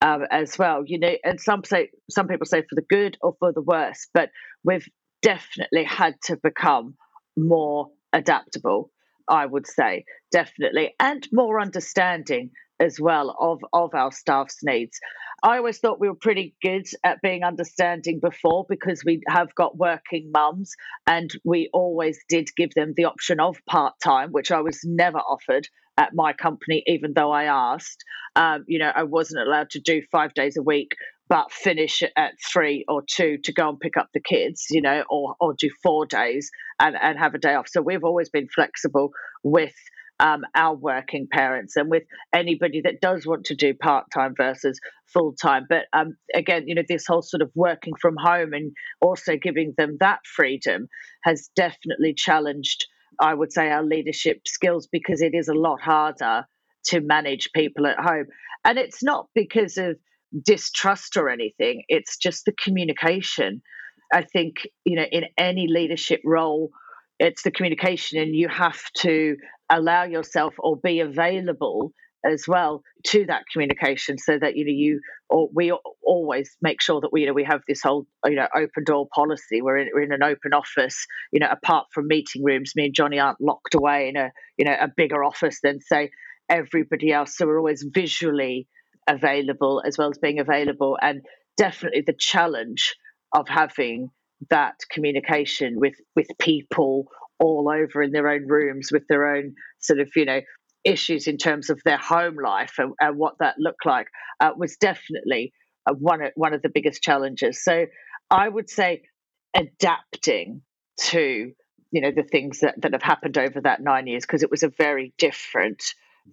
um, 0.04 0.26
as 0.30 0.58
well. 0.58 0.84
You 0.87 0.99
know, 0.99 1.16
and 1.25 1.40
some 1.40 1.64
say 1.64 1.88
some 2.11 2.28
people 2.28 2.46
say 2.46 2.61
for 2.61 2.75
the 2.75 2.87
good 2.88 3.16
or 3.23 3.34
for 3.40 3.52
the 3.52 3.62
worse, 3.62 4.06
but 4.12 4.28
we've 4.62 4.87
definitely 5.23 5.84
had 5.84 6.14
to 6.25 6.37
become 6.37 6.94
more 7.37 7.88
adaptable. 8.12 8.90
I 9.26 9.46
would 9.46 9.66
say 9.66 10.04
definitely, 10.30 10.94
and 11.00 11.26
more 11.32 11.58
understanding 11.58 12.50
as 12.78 13.00
well 13.00 13.34
of 13.40 13.64
of 13.73 13.94
our 13.94 14.12
staff's 14.12 14.58
needs. 14.62 14.99
I 15.42 15.56
always 15.56 15.78
thought 15.78 16.00
we 16.00 16.08
were 16.08 16.14
pretty 16.14 16.54
good 16.62 16.87
at 17.04 17.23
being 17.23 17.42
understanding 17.42 18.20
before 18.20 18.66
because 18.68 19.02
we 19.04 19.20
have 19.28 19.54
got 19.54 19.76
working 19.76 20.30
mums 20.32 20.75
and 21.06 21.30
we 21.44 21.70
always 21.73 22.18
did 22.28 22.49
give 22.56 22.70
them 22.75 22.94
the 22.96 23.04
option 23.04 23.40
of 23.40 23.56
part 23.68 23.94
time, 24.02 24.30
which 24.32 24.50
I 24.50 24.61
was 24.61 24.80
never 24.84 25.18
offered 25.18 25.68
at 25.96 26.10
my 26.14 26.32
company, 26.32 26.82
even 26.86 27.12
though 27.14 27.30
I 27.30 27.44
asked. 27.44 28.04
Um, 28.36 28.64
you 28.66 28.78
know, 28.78 28.90
I 28.94 29.04
wasn't 29.04 29.46
allowed 29.46 29.70
to 29.70 29.80
do 29.80 30.02
five 30.10 30.34
days 30.34 30.56
a 30.56 30.62
week, 30.62 30.92
but 31.28 31.52
finish 31.52 32.02
at 32.16 32.32
three 32.52 32.84
or 32.88 33.02
two 33.08 33.38
to 33.44 33.52
go 33.52 33.68
and 33.68 33.80
pick 33.80 33.96
up 33.96 34.08
the 34.12 34.20
kids, 34.20 34.66
you 34.70 34.82
know, 34.82 35.04
or, 35.08 35.36
or 35.40 35.54
do 35.58 35.70
four 35.82 36.06
days 36.06 36.50
and, 36.80 36.96
and 37.00 37.18
have 37.18 37.34
a 37.34 37.38
day 37.38 37.54
off. 37.54 37.68
So 37.68 37.80
we've 37.80 38.04
always 38.04 38.28
been 38.28 38.48
flexible 38.48 39.10
with 39.42 39.74
um, 40.20 40.42
our 40.54 40.74
working 40.74 41.26
parents 41.30 41.76
and 41.76 41.90
with 41.90 42.04
anybody 42.32 42.80
that 42.82 43.00
does 43.00 43.26
want 43.26 43.44
to 43.46 43.54
do 43.54 43.74
part 43.74 44.06
time 44.14 44.34
versus 44.36 44.78
full 45.12 45.34
time. 45.40 45.66
But 45.68 45.86
um, 45.92 46.16
again, 46.34 46.64
you 46.66 46.74
know, 46.74 46.82
this 46.88 47.06
whole 47.06 47.22
sort 47.22 47.42
of 47.42 47.50
working 47.54 47.94
from 48.00 48.14
home 48.18 48.52
and 48.52 48.72
also 49.00 49.36
giving 49.36 49.74
them 49.76 49.96
that 50.00 50.20
freedom 50.24 50.86
has 51.24 51.50
definitely 51.56 52.14
challenged, 52.16 52.86
I 53.21 53.35
would 53.35 53.52
say, 53.52 53.71
our 53.71 53.85
leadership 53.85 54.42
skills 54.47 54.88
because 54.90 55.23
it 55.23 55.35
is 55.35 55.49
a 55.49 55.54
lot 55.54 55.80
harder 55.80 56.47
to 56.87 57.00
manage 57.00 57.50
people 57.54 57.87
at 57.87 57.99
home. 57.99 58.26
And 58.64 58.78
it's 58.78 59.02
not 59.02 59.28
because 59.35 59.76
of 59.76 59.97
distrust 60.44 61.16
or 61.16 61.28
anything, 61.28 61.85
it's 61.88 62.16
just 62.16 62.44
the 62.44 62.52
communication. 62.52 63.62
I 64.12 64.23
think, 64.23 64.68
you 64.85 64.97
know, 64.97 65.06
in 65.11 65.25
any 65.38 65.66
leadership 65.68 66.21
role, 66.25 66.71
it's 67.18 67.42
the 67.42 67.50
communication, 67.50 68.18
and 68.21 68.35
you 68.35 68.49
have 68.49 68.80
to 68.99 69.37
allow 69.71 70.04
yourself 70.04 70.54
or 70.59 70.76
be 70.76 71.00
available 71.00 71.92
as 72.24 72.44
well 72.48 72.82
to 73.04 73.26
that 73.26 73.42
communication 73.52 74.16
so 74.18 74.38
that 74.38 74.56
you 74.56 74.64
know 74.64 74.72
you 74.72 75.00
or 75.28 75.48
we 75.54 75.72
always 76.02 76.56
make 76.62 76.80
sure 76.80 77.00
that 77.00 77.12
we 77.12 77.22
you 77.22 77.26
know 77.26 77.32
we 77.32 77.44
have 77.44 77.60
this 77.68 77.82
whole 77.82 78.06
you 78.24 78.36
know 78.36 78.48
open 78.56 78.84
door 78.84 79.06
policy. 79.14 79.60
We're 79.60 79.78
in, 79.78 79.88
we're 79.92 80.02
in 80.02 80.12
an 80.12 80.22
open 80.22 80.52
office 80.54 81.06
you 81.32 81.40
know 81.40 81.48
apart 81.50 81.86
from 81.92 82.08
meeting 82.08 82.42
rooms. 82.42 82.72
Me 82.74 82.86
and 82.86 82.94
johnny 82.94 83.18
aren't 83.18 83.40
locked 83.40 83.74
away 83.74 84.08
in 84.08 84.16
a 84.16 84.30
you 84.56 84.64
know 84.64 84.76
a 84.80 84.88
bigger 84.94 85.22
office 85.22 85.58
than 85.62 85.80
say 85.80 86.10
everybody 86.48 87.12
else. 87.12 87.36
So 87.36 87.46
we're 87.46 87.58
always 87.58 87.84
visually 87.88 88.68
available 89.08 89.82
as 89.86 89.98
well 89.98 90.10
as 90.10 90.18
being 90.18 90.40
available. 90.40 90.98
And 91.00 91.22
definitely 91.56 92.02
the 92.06 92.16
challenge 92.18 92.94
of 93.34 93.48
having 93.48 94.10
that 94.50 94.74
communication 94.90 95.74
with 95.76 95.94
with 96.16 96.26
people 96.38 97.06
all 97.38 97.68
over 97.68 98.02
in 98.02 98.12
their 98.12 98.28
own 98.28 98.46
rooms 98.46 98.90
with 98.92 99.04
their 99.08 99.34
own 99.34 99.54
sort 99.80 100.00
of 100.00 100.08
you 100.14 100.24
know 100.24 100.40
issues 100.84 101.26
in 101.26 101.38
terms 101.38 101.70
of 101.70 101.80
their 101.84 101.96
home 101.98 102.36
life 102.42 102.74
and, 102.78 102.92
and 103.00 103.16
what 103.16 103.34
that 103.40 103.56
looked 103.58 103.86
like 103.86 104.08
uh, 104.40 104.50
was 104.56 104.76
definitely 104.76 105.52
uh, 105.88 105.94
one 105.94 106.22
of, 106.22 106.32
one 106.34 106.54
of 106.54 106.62
the 106.62 106.68
biggest 106.68 107.02
challenges. 107.02 107.62
So 107.62 107.86
I 108.30 108.48
would 108.48 108.68
say 108.68 109.02
adapting 109.54 110.62
to 110.98 111.52
you 111.90 112.00
know 112.00 112.10
the 112.10 112.24
things 112.24 112.60
that, 112.60 112.74
that 112.82 112.92
have 112.92 113.02
happened 113.02 113.38
over 113.38 113.60
that 113.60 113.80
nine 113.80 114.06
years 114.08 114.24
because 114.24 114.42
it 114.42 114.50
was 114.50 114.64
a 114.64 114.68
very 114.68 115.14
different 115.16 115.82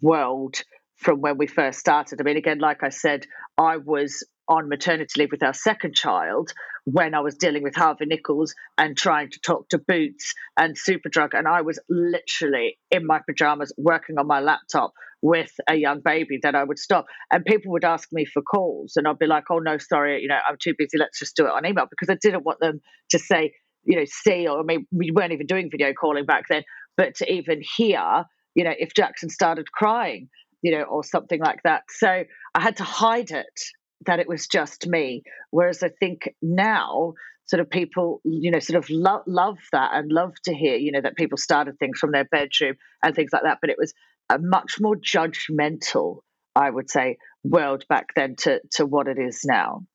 world 0.01 0.63
from 1.01 1.19
when 1.19 1.37
we 1.37 1.47
first 1.47 1.79
started. 1.79 2.21
I 2.21 2.23
mean, 2.23 2.37
again, 2.37 2.59
like 2.59 2.83
I 2.83 2.89
said, 2.89 3.25
I 3.57 3.77
was 3.77 4.25
on 4.47 4.69
maternity 4.69 5.19
leave 5.19 5.31
with 5.31 5.43
our 5.43 5.53
second 5.53 5.95
child 5.95 6.53
when 6.85 7.13
I 7.13 7.21
was 7.21 7.35
dealing 7.35 7.63
with 7.63 7.75
Harvey 7.75 8.05
Nichols 8.05 8.53
and 8.77 8.97
trying 8.97 9.29
to 9.31 9.39
talk 9.39 9.69
to 9.69 9.79
Boots 9.79 10.33
and 10.57 10.75
Superdrug. 10.75 11.29
And 11.33 11.47
I 11.47 11.61
was 11.61 11.79
literally 11.89 12.77
in 12.91 13.05
my 13.05 13.19
pajamas 13.27 13.73
working 13.77 14.17
on 14.17 14.27
my 14.27 14.39
laptop 14.39 14.93
with 15.21 15.51
a 15.69 15.75
young 15.75 16.01
baby 16.03 16.39
that 16.43 16.55
I 16.55 16.63
would 16.63 16.79
stop. 16.79 17.05
And 17.31 17.45
people 17.45 17.71
would 17.73 17.85
ask 17.85 18.09
me 18.11 18.25
for 18.25 18.41
calls, 18.41 18.93
and 18.95 19.07
I'd 19.07 19.19
be 19.19 19.27
like, 19.27 19.45
oh, 19.51 19.59
no, 19.59 19.77
sorry, 19.77 20.21
you 20.21 20.27
know, 20.27 20.39
I'm 20.47 20.57
too 20.61 20.73
busy. 20.77 20.97
Let's 20.97 21.19
just 21.19 21.35
do 21.35 21.45
it 21.45 21.51
on 21.51 21.65
email 21.65 21.85
because 21.89 22.09
I 22.09 22.17
didn't 22.21 22.45
want 22.45 22.59
them 22.59 22.79
to 23.11 23.19
say, 23.19 23.53
you 23.83 23.97
know, 23.97 24.05
see, 24.05 24.47
or 24.47 24.59
I 24.59 24.63
mean, 24.63 24.87
we 24.91 25.11
weren't 25.11 25.31
even 25.31 25.47
doing 25.47 25.69
video 25.71 25.93
calling 25.93 26.25
back 26.25 26.45
then, 26.49 26.63
but 26.97 27.15
to 27.15 27.31
even 27.31 27.61
hear, 27.77 28.25
you 28.55 28.63
know, 28.63 28.73
if 28.77 28.93
Jackson 28.95 29.29
started 29.29 29.71
crying, 29.71 30.29
you 30.61 30.71
know, 30.71 30.83
or 30.83 31.03
something 31.03 31.39
like 31.39 31.63
that. 31.63 31.83
So 31.89 32.23
I 32.55 32.61
had 32.61 32.77
to 32.77 32.83
hide 32.83 33.31
it 33.31 33.61
that 34.05 34.19
it 34.19 34.27
was 34.27 34.47
just 34.47 34.87
me. 34.87 35.23
Whereas 35.51 35.83
I 35.83 35.89
think 35.89 36.33
now, 36.41 37.13
sort 37.45 37.59
of 37.59 37.69
people, 37.69 38.21
you 38.23 38.51
know, 38.51 38.59
sort 38.59 38.83
of 38.83 38.89
lo- 38.89 39.23
love 39.27 39.57
that 39.71 39.91
and 39.93 40.11
love 40.11 40.33
to 40.45 40.53
hear, 40.53 40.75
you 40.75 40.91
know, 40.91 41.01
that 41.01 41.15
people 41.15 41.37
started 41.37 41.77
things 41.79 41.99
from 41.99 42.11
their 42.11 42.25
bedroom 42.25 42.75
and 43.03 43.15
things 43.15 43.31
like 43.33 43.43
that. 43.43 43.59
But 43.61 43.69
it 43.69 43.77
was 43.77 43.93
a 44.29 44.39
much 44.39 44.77
more 44.79 44.95
judgmental, 44.95 46.19
I 46.55 46.69
would 46.69 46.89
say, 46.89 47.17
world 47.43 47.85
back 47.89 48.07
then 48.15 48.35
to, 48.37 48.61
to 48.73 48.85
what 48.85 49.07
it 49.07 49.17
is 49.19 49.41
now. 49.45 49.85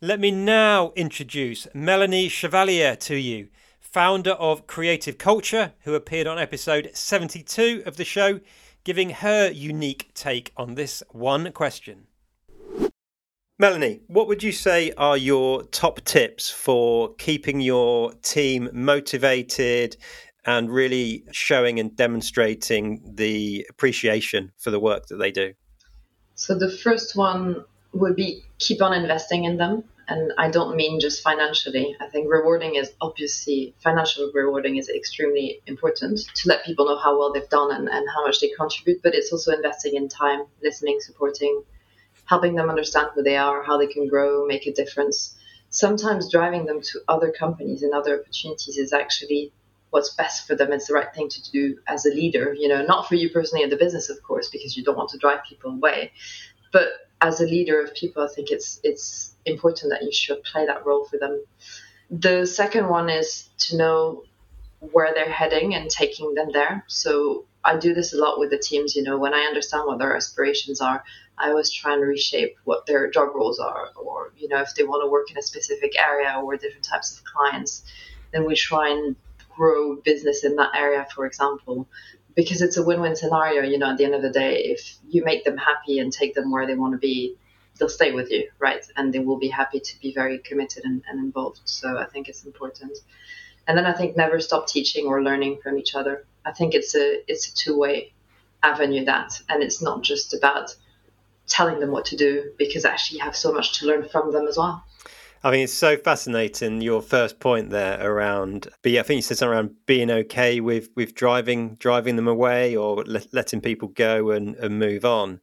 Let 0.00 0.20
me 0.20 0.30
now 0.30 0.92
introduce 0.94 1.66
Melanie 1.74 2.28
Chevalier 2.28 2.94
to 2.96 3.16
you, 3.16 3.48
founder 3.80 4.32
of 4.32 4.68
Creative 4.68 5.18
Culture, 5.18 5.72
who 5.80 5.94
appeared 5.94 6.28
on 6.28 6.38
episode 6.38 6.90
72 6.94 7.82
of 7.84 7.96
the 7.96 8.04
show, 8.04 8.38
giving 8.88 9.10
her 9.10 9.50
unique 9.50 10.10
take 10.14 10.50
on 10.56 10.74
this 10.74 11.02
one 11.10 11.52
question. 11.52 12.06
Melanie, 13.58 14.00
what 14.06 14.26
would 14.28 14.42
you 14.42 14.50
say 14.50 14.92
are 14.96 15.18
your 15.18 15.62
top 15.64 16.02
tips 16.06 16.48
for 16.48 17.14
keeping 17.16 17.60
your 17.60 18.14
team 18.22 18.70
motivated 18.72 19.98
and 20.46 20.70
really 20.70 21.22
showing 21.32 21.78
and 21.78 21.94
demonstrating 21.96 23.02
the 23.16 23.66
appreciation 23.68 24.52
for 24.56 24.70
the 24.70 24.80
work 24.80 25.04
that 25.08 25.16
they 25.16 25.32
do? 25.32 25.52
So, 26.34 26.54
the 26.54 26.70
first 26.70 27.14
one 27.14 27.66
would 27.92 28.16
be 28.16 28.42
keep 28.58 28.80
on 28.80 28.94
investing 28.94 29.44
in 29.44 29.58
them. 29.58 29.84
And 30.10 30.32
I 30.38 30.50
don't 30.50 30.74
mean 30.74 31.00
just 31.00 31.22
financially. 31.22 31.94
I 32.00 32.06
think 32.06 32.30
rewarding 32.30 32.76
is 32.76 32.90
obviously 32.98 33.74
financial 33.78 34.30
rewarding 34.32 34.76
is 34.76 34.88
extremely 34.88 35.60
important 35.66 36.20
to 36.34 36.48
let 36.48 36.64
people 36.64 36.86
know 36.86 36.98
how 36.98 37.18
well 37.18 37.30
they've 37.30 37.48
done 37.50 37.74
and, 37.74 37.90
and 37.90 38.08
how 38.08 38.24
much 38.24 38.40
they 38.40 38.48
contribute, 38.48 39.02
but 39.02 39.14
it's 39.14 39.30
also 39.32 39.52
investing 39.52 39.96
in 39.96 40.08
time, 40.08 40.44
listening, 40.62 40.98
supporting, 41.00 41.62
helping 42.24 42.54
them 42.54 42.70
understand 42.70 43.08
who 43.14 43.22
they 43.22 43.36
are, 43.36 43.62
how 43.62 43.76
they 43.76 43.86
can 43.86 44.08
grow, 44.08 44.46
make 44.46 44.66
a 44.66 44.72
difference. 44.72 45.36
Sometimes 45.68 46.30
driving 46.30 46.64
them 46.64 46.80
to 46.80 47.00
other 47.06 47.30
companies 47.30 47.82
and 47.82 47.92
other 47.92 48.18
opportunities 48.18 48.78
is 48.78 48.94
actually 48.94 49.52
what's 49.90 50.14
best 50.14 50.46
for 50.46 50.54
them. 50.54 50.72
It's 50.72 50.86
the 50.86 50.94
right 50.94 51.14
thing 51.14 51.28
to 51.28 51.50
do 51.50 51.78
as 51.86 52.06
a 52.06 52.10
leader, 52.10 52.54
you 52.58 52.68
know, 52.68 52.82
not 52.82 53.08
for 53.08 53.14
you 53.14 53.28
personally 53.28 53.62
in 53.62 53.68
the 53.68 53.76
business, 53.76 54.08
of 54.08 54.22
course, 54.22 54.48
because 54.48 54.74
you 54.74 54.84
don't 54.84 54.96
want 54.96 55.10
to 55.10 55.18
drive 55.18 55.40
people 55.46 55.72
away. 55.72 56.12
But 56.72 56.88
as 57.20 57.40
a 57.40 57.44
leader 57.44 57.80
of 57.80 57.94
people, 57.94 58.22
I 58.22 58.28
think 58.28 58.50
it's 58.50 58.80
it's 58.82 59.34
important 59.44 59.90
that 59.90 60.02
you 60.02 60.12
should 60.12 60.42
play 60.44 60.66
that 60.66 60.86
role 60.86 61.04
for 61.04 61.18
them. 61.18 61.42
The 62.10 62.46
second 62.46 62.88
one 62.88 63.10
is 63.10 63.48
to 63.58 63.76
know 63.76 64.24
where 64.80 65.12
they're 65.12 65.30
heading 65.30 65.74
and 65.74 65.90
taking 65.90 66.34
them 66.34 66.50
there. 66.52 66.84
So 66.86 67.44
I 67.64 67.76
do 67.76 67.92
this 67.92 68.14
a 68.14 68.16
lot 68.16 68.38
with 68.38 68.50
the 68.50 68.58
teams, 68.58 68.94
you 68.94 69.02
know, 69.02 69.18
when 69.18 69.34
I 69.34 69.40
understand 69.40 69.86
what 69.86 69.98
their 69.98 70.16
aspirations 70.16 70.80
are, 70.80 71.02
I 71.36 71.50
always 71.50 71.72
try 71.72 71.94
and 71.94 72.02
reshape 72.02 72.56
what 72.64 72.86
their 72.86 73.10
job 73.10 73.34
roles 73.34 73.58
are, 73.58 73.88
or 73.96 74.32
you 74.36 74.48
know, 74.48 74.60
if 74.60 74.74
they 74.74 74.84
want 74.84 75.02
to 75.02 75.10
work 75.10 75.30
in 75.30 75.38
a 75.38 75.42
specific 75.42 75.98
area 75.98 76.40
or 76.42 76.56
different 76.56 76.84
types 76.84 77.16
of 77.16 77.24
clients, 77.24 77.84
then 78.32 78.44
we 78.44 78.54
try 78.54 78.90
and 78.90 79.16
grow 79.54 79.96
business 79.96 80.44
in 80.44 80.54
that 80.56 80.70
area, 80.76 81.06
for 81.14 81.26
example, 81.26 81.88
because 82.38 82.62
it's 82.62 82.76
a 82.76 82.84
win-win 82.84 83.16
scenario. 83.16 83.62
You 83.62 83.78
know, 83.78 83.90
at 83.90 83.98
the 83.98 84.04
end 84.04 84.14
of 84.14 84.22
the 84.22 84.30
day, 84.30 84.58
if 84.58 84.94
you 85.08 85.24
make 85.24 85.44
them 85.44 85.56
happy 85.56 85.98
and 85.98 86.12
take 86.12 86.36
them 86.36 86.52
where 86.52 86.68
they 86.68 86.76
want 86.76 86.92
to 86.92 86.98
be, 86.98 87.34
they'll 87.76 87.88
stay 87.88 88.12
with 88.12 88.30
you, 88.30 88.48
right? 88.60 88.86
And 88.96 89.12
they 89.12 89.18
will 89.18 89.40
be 89.40 89.48
happy 89.48 89.80
to 89.80 90.00
be 90.00 90.14
very 90.14 90.38
committed 90.38 90.84
and, 90.84 91.02
and 91.08 91.18
involved. 91.18 91.58
So 91.64 91.98
I 91.98 92.04
think 92.04 92.28
it's 92.28 92.44
important. 92.44 92.96
And 93.66 93.76
then 93.76 93.86
I 93.86 93.92
think 93.92 94.16
never 94.16 94.38
stop 94.38 94.68
teaching 94.68 95.06
or 95.06 95.20
learning 95.20 95.58
from 95.64 95.78
each 95.78 95.96
other. 95.96 96.26
I 96.46 96.52
think 96.52 96.74
it's 96.74 96.94
a 96.94 97.06
it's 97.26 97.48
a 97.48 97.54
two-way 97.56 98.12
avenue 98.62 99.04
that, 99.06 99.32
and 99.48 99.60
it's 99.60 99.82
not 99.82 100.04
just 100.04 100.32
about 100.32 100.76
telling 101.48 101.80
them 101.80 101.90
what 101.90 102.04
to 102.04 102.16
do 102.16 102.52
because 102.56 102.84
actually 102.84 103.18
you 103.18 103.24
have 103.24 103.34
so 103.34 103.52
much 103.52 103.80
to 103.80 103.86
learn 103.86 104.08
from 104.08 104.30
them 104.32 104.46
as 104.46 104.56
well. 104.56 104.84
I 105.44 105.52
mean, 105.52 105.64
it's 105.64 105.72
so 105.72 105.96
fascinating. 105.96 106.80
Your 106.80 107.00
first 107.00 107.38
point 107.38 107.70
there 107.70 108.00
around, 108.04 108.68
be 108.82 108.98
I 108.98 109.02
think 109.02 109.18
you 109.18 109.22
said 109.22 109.38
something 109.38 109.52
around 109.52 109.70
being 109.86 110.10
okay 110.10 110.60
with 110.60 110.88
with 110.96 111.14
driving 111.14 111.76
driving 111.76 112.16
them 112.16 112.26
away 112.26 112.76
or 112.76 113.04
letting 113.32 113.60
people 113.60 113.88
go 113.88 114.30
and, 114.30 114.56
and 114.56 114.78
move 114.78 115.04
on. 115.04 115.40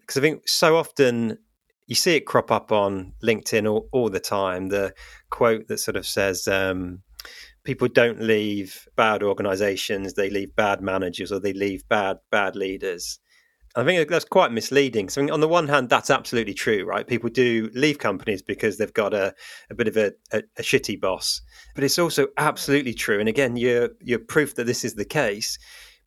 Because 0.00 0.16
I 0.16 0.20
think 0.22 0.48
so 0.48 0.76
often 0.76 1.38
you 1.86 1.94
see 1.94 2.16
it 2.16 2.26
crop 2.26 2.50
up 2.50 2.72
on 2.72 3.12
LinkedIn 3.22 3.70
all, 3.70 3.88
all 3.92 4.10
the 4.10 4.20
time. 4.20 4.68
The 4.68 4.92
quote 5.30 5.68
that 5.68 5.78
sort 5.78 5.96
of 5.96 6.06
says, 6.06 6.48
um, 6.48 7.02
"People 7.62 7.88
don't 7.88 8.20
leave 8.20 8.88
bad 8.96 9.22
organizations; 9.22 10.14
they 10.14 10.30
leave 10.30 10.56
bad 10.56 10.80
managers, 10.80 11.30
or 11.30 11.38
they 11.38 11.52
leave 11.52 11.88
bad 11.88 12.18
bad 12.32 12.56
leaders." 12.56 13.20
I 13.78 13.84
think 13.84 14.08
that's 14.08 14.24
quite 14.24 14.50
misleading. 14.50 15.08
So, 15.08 15.32
on 15.32 15.40
the 15.40 15.46
one 15.46 15.68
hand, 15.68 15.88
that's 15.88 16.10
absolutely 16.10 16.54
true, 16.54 16.84
right? 16.84 17.06
People 17.06 17.30
do 17.30 17.70
leave 17.74 17.98
companies 17.98 18.42
because 18.42 18.76
they've 18.76 18.92
got 18.92 19.14
a, 19.14 19.32
a 19.70 19.74
bit 19.74 19.86
of 19.86 19.96
a, 19.96 20.12
a, 20.32 20.42
a 20.56 20.62
shitty 20.62 21.00
boss. 21.00 21.40
But 21.76 21.84
it's 21.84 21.98
also 21.98 22.26
absolutely 22.38 22.92
true. 22.92 23.20
And 23.20 23.28
again, 23.28 23.56
you're, 23.56 23.90
you're 24.00 24.18
proof 24.18 24.56
that 24.56 24.64
this 24.64 24.84
is 24.84 24.94
the 24.94 25.04
case. 25.04 25.58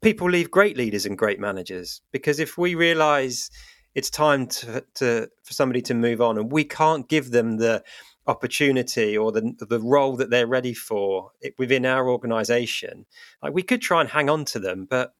People 0.01 0.29
leave 0.29 0.51
great 0.51 0.75
leaders 0.75 1.05
and 1.05 1.17
great 1.17 1.39
managers 1.39 2.01
because 2.11 2.39
if 2.39 2.57
we 2.57 2.75
realize 2.75 3.49
it's 3.95 4.09
time 4.09 4.47
to, 4.47 4.83
to 4.95 5.29
for 5.43 5.53
somebody 5.53 5.81
to 5.83 5.93
move 5.93 6.19
on 6.19 6.37
and 6.37 6.51
we 6.51 6.65
can't 6.65 7.07
give 7.07 7.31
them 7.31 7.57
the 7.57 7.83
opportunity 8.27 9.17
or 9.17 9.31
the 9.31 9.53
the 9.69 9.79
role 9.79 10.15
that 10.15 10.29
they're 10.29 10.47
ready 10.47 10.73
for 10.73 11.31
within 11.57 11.85
our 11.85 12.07
organization 12.07 13.05
like 13.41 13.53
we 13.53 13.63
could 13.63 13.81
try 13.81 13.99
and 13.99 14.09
hang 14.09 14.29
on 14.29 14.45
to 14.45 14.59
them 14.59 14.85
but 14.89 15.13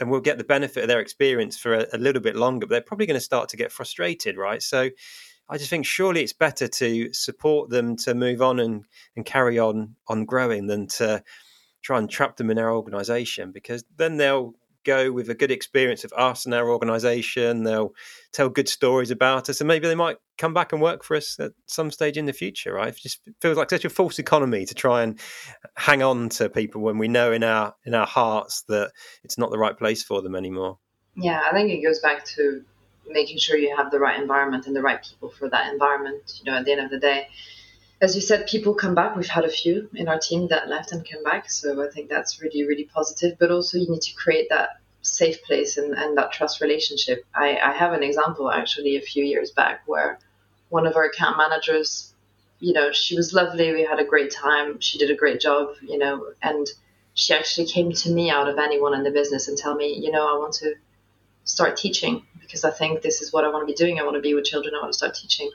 and 0.00 0.10
will 0.10 0.20
get 0.20 0.38
the 0.38 0.44
benefit 0.44 0.82
of 0.82 0.88
their 0.88 1.00
experience 1.00 1.56
for 1.56 1.74
a, 1.74 1.86
a 1.92 1.98
little 1.98 2.22
bit 2.22 2.36
longer, 2.36 2.66
but 2.66 2.74
they're 2.74 2.80
probably 2.80 3.06
going 3.06 3.16
to 3.16 3.20
start 3.20 3.48
to 3.50 3.56
get 3.56 3.72
frustrated, 3.72 4.36
right? 4.36 4.62
So 4.62 4.90
I 5.48 5.58
just 5.58 5.70
think 5.70 5.86
surely 5.86 6.22
it's 6.22 6.32
better 6.32 6.68
to 6.68 7.12
support 7.12 7.70
them 7.70 7.96
to 7.98 8.14
move 8.14 8.42
on 8.42 8.58
and, 8.58 8.84
and 9.14 9.24
carry 9.24 9.58
on 9.58 9.96
on 10.08 10.24
growing 10.24 10.66
than 10.66 10.86
to 10.88 11.22
try 11.82 11.98
and 11.98 12.10
trap 12.10 12.36
them 12.36 12.50
in 12.50 12.58
our 12.58 12.74
organization 12.74 13.52
because 13.52 13.84
then 13.96 14.16
they'll 14.16 14.54
go 14.86 15.12
with 15.12 15.28
a 15.28 15.34
good 15.34 15.50
experience 15.50 16.04
of 16.04 16.12
us 16.16 16.46
and 16.46 16.54
our 16.54 16.70
organization. 16.70 17.64
They'll 17.64 17.94
tell 18.32 18.48
good 18.48 18.68
stories 18.68 19.10
about 19.10 19.50
us, 19.50 19.60
and 19.60 19.68
maybe 19.68 19.88
they 19.88 19.94
might 19.94 20.16
come 20.38 20.54
back 20.54 20.72
and 20.72 20.80
work 20.80 21.04
for 21.04 21.16
us 21.16 21.38
at 21.40 21.52
some 21.66 21.90
stage 21.90 22.16
in 22.16 22.26
the 22.26 22.32
future. 22.32 22.72
Right? 22.72 22.88
It 22.88 22.96
just 22.96 23.20
feels 23.40 23.56
like 23.56 23.70
such 23.70 23.84
a 23.84 23.90
false 23.90 24.18
economy 24.18 24.64
to 24.64 24.74
try 24.74 25.02
and 25.02 25.18
hang 25.76 26.02
on 26.02 26.28
to 26.30 26.48
people 26.48 26.80
when 26.80 26.98
we 26.98 27.08
know 27.08 27.32
in 27.32 27.42
our 27.42 27.74
in 27.84 27.94
our 27.94 28.06
hearts 28.06 28.62
that 28.68 28.92
it's 29.24 29.36
not 29.36 29.50
the 29.50 29.58
right 29.58 29.76
place 29.76 30.02
for 30.02 30.22
them 30.22 30.34
anymore. 30.34 30.78
Yeah, 31.16 31.42
I 31.48 31.52
think 31.52 31.70
it 31.70 31.82
goes 31.82 31.98
back 32.00 32.24
to 32.36 32.64
making 33.08 33.38
sure 33.38 33.56
you 33.56 33.74
have 33.76 33.90
the 33.90 33.98
right 33.98 34.20
environment 34.20 34.66
and 34.66 34.74
the 34.74 34.82
right 34.82 35.02
people 35.02 35.30
for 35.30 35.48
that 35.50 35.72
environment. 35.72 36.40
You 36.42 36.50
know, 36.50 36.58
at 36.58 36.64
the 36.64 36.72
end 36.72 36.80
of 36.80 36.90
the 36.90 36.98
day, 36.98 37.28
as 38.00 38.14
you 38.14 38.20
said, 38.20 38.46
people 38.46 38.74
come 38.74 38.94
back. 38.94 39.16
We've 39.16 39.26
had 39.26 39.44
a 39.44 39.50
few 39.50 39.88
in 39.94 40.08
our 40.08 40.18
team 40.18 40.48
that 40.48 40.68
left 40.68 40.92
and 40.92 41.04
came 41.04 41.22
back. 41.22 41.50
So 41.50 41.82
I 41.82 41.90
think 41.90 42.10
that's 42.10 42.40
really, 42.40 42.66
really 42.66 42.84
positive. 42.84 43.38
But 43.38 43.50
also, 43.50 43.78
you 43.78 43.88
need 43.88 44.02
to 44.02 44.14
create 44.14 44.48
that 44.50 44.80
safe 45.02 45.42
place 45.44 45.76
and, 45.76 45.94
and 45.94 46.16
that 46.18 46.32
trust 46.32 46.60
relationship. 46.60 47.24
I, 47.34 47.56
I 47.58 47.72
have 47.72 47.92
an 47.92 48.02
example 48.02 48.50
actually 48.50 48.96
a 48.96 49.00
few 49.00 49.24
years 49.24 49.50
back 49.50 49.82
where 49.86 50.18
one 50.68 50.86
of 50.86 50.96
our 50.96 51.04
account 51.04 51.38
managers, 51.38 52.12
you 52.58 52.72
know, 52.72 52.92
she 52.92 53.16
was 53.16 53.32
lovely. 53.32 53.72
We 53.72 53.84
had 53.84 54.00
a 54.00 54.04
great 54.04 54.30
time. 54.30 54.80
She 54.80 54.98
did 54.98 55.10
a 55.10 55.14
great 55.14 55.40
job, 55.40 55.68
you 55.80 55.96
know, 55.96 56.32
and 56.42 56.66
she 57.14 57.32
actually 57.32 57.66
came 57.68 57.92
to 57.92 58.10
me 58.10 58.30
out 58.30 58.48
of 58.48 58.58
anyone 58.58 58.94
in 58.94 59.04
the 59.04 59.10
business 59.10 59.48
and 59.48 59.56
tell 59.56 59.74
me, 59.74 59.94
you 59.94 60.10
know, 60.10 60.26
I 60.28 60.38
want 60.38 60.54
to 60.54 60.74
start 61.44 61.76
teaching 61.76 62.24
because 62.40 62.64
I 62.64 62.70
think 62.70 63.00
this 63.00 63.22
is 63.22 63.32
what 63.32 63.44
I 63.44 63.48
want 63.48 63.66
to 63.66 63.72
be 63.72 63.76
doing. 63.76 63.98
I 63.98 64.02
want 64.02 64.16
to 64.16 64.20
be 64.20 64.34
with 64.34 64.44
children. 64.44 64.74
I 64.74 64.80
want 64.80 64.92
to 64.92 64.98
start 64.98 65.14
teaching. 65.14 65.50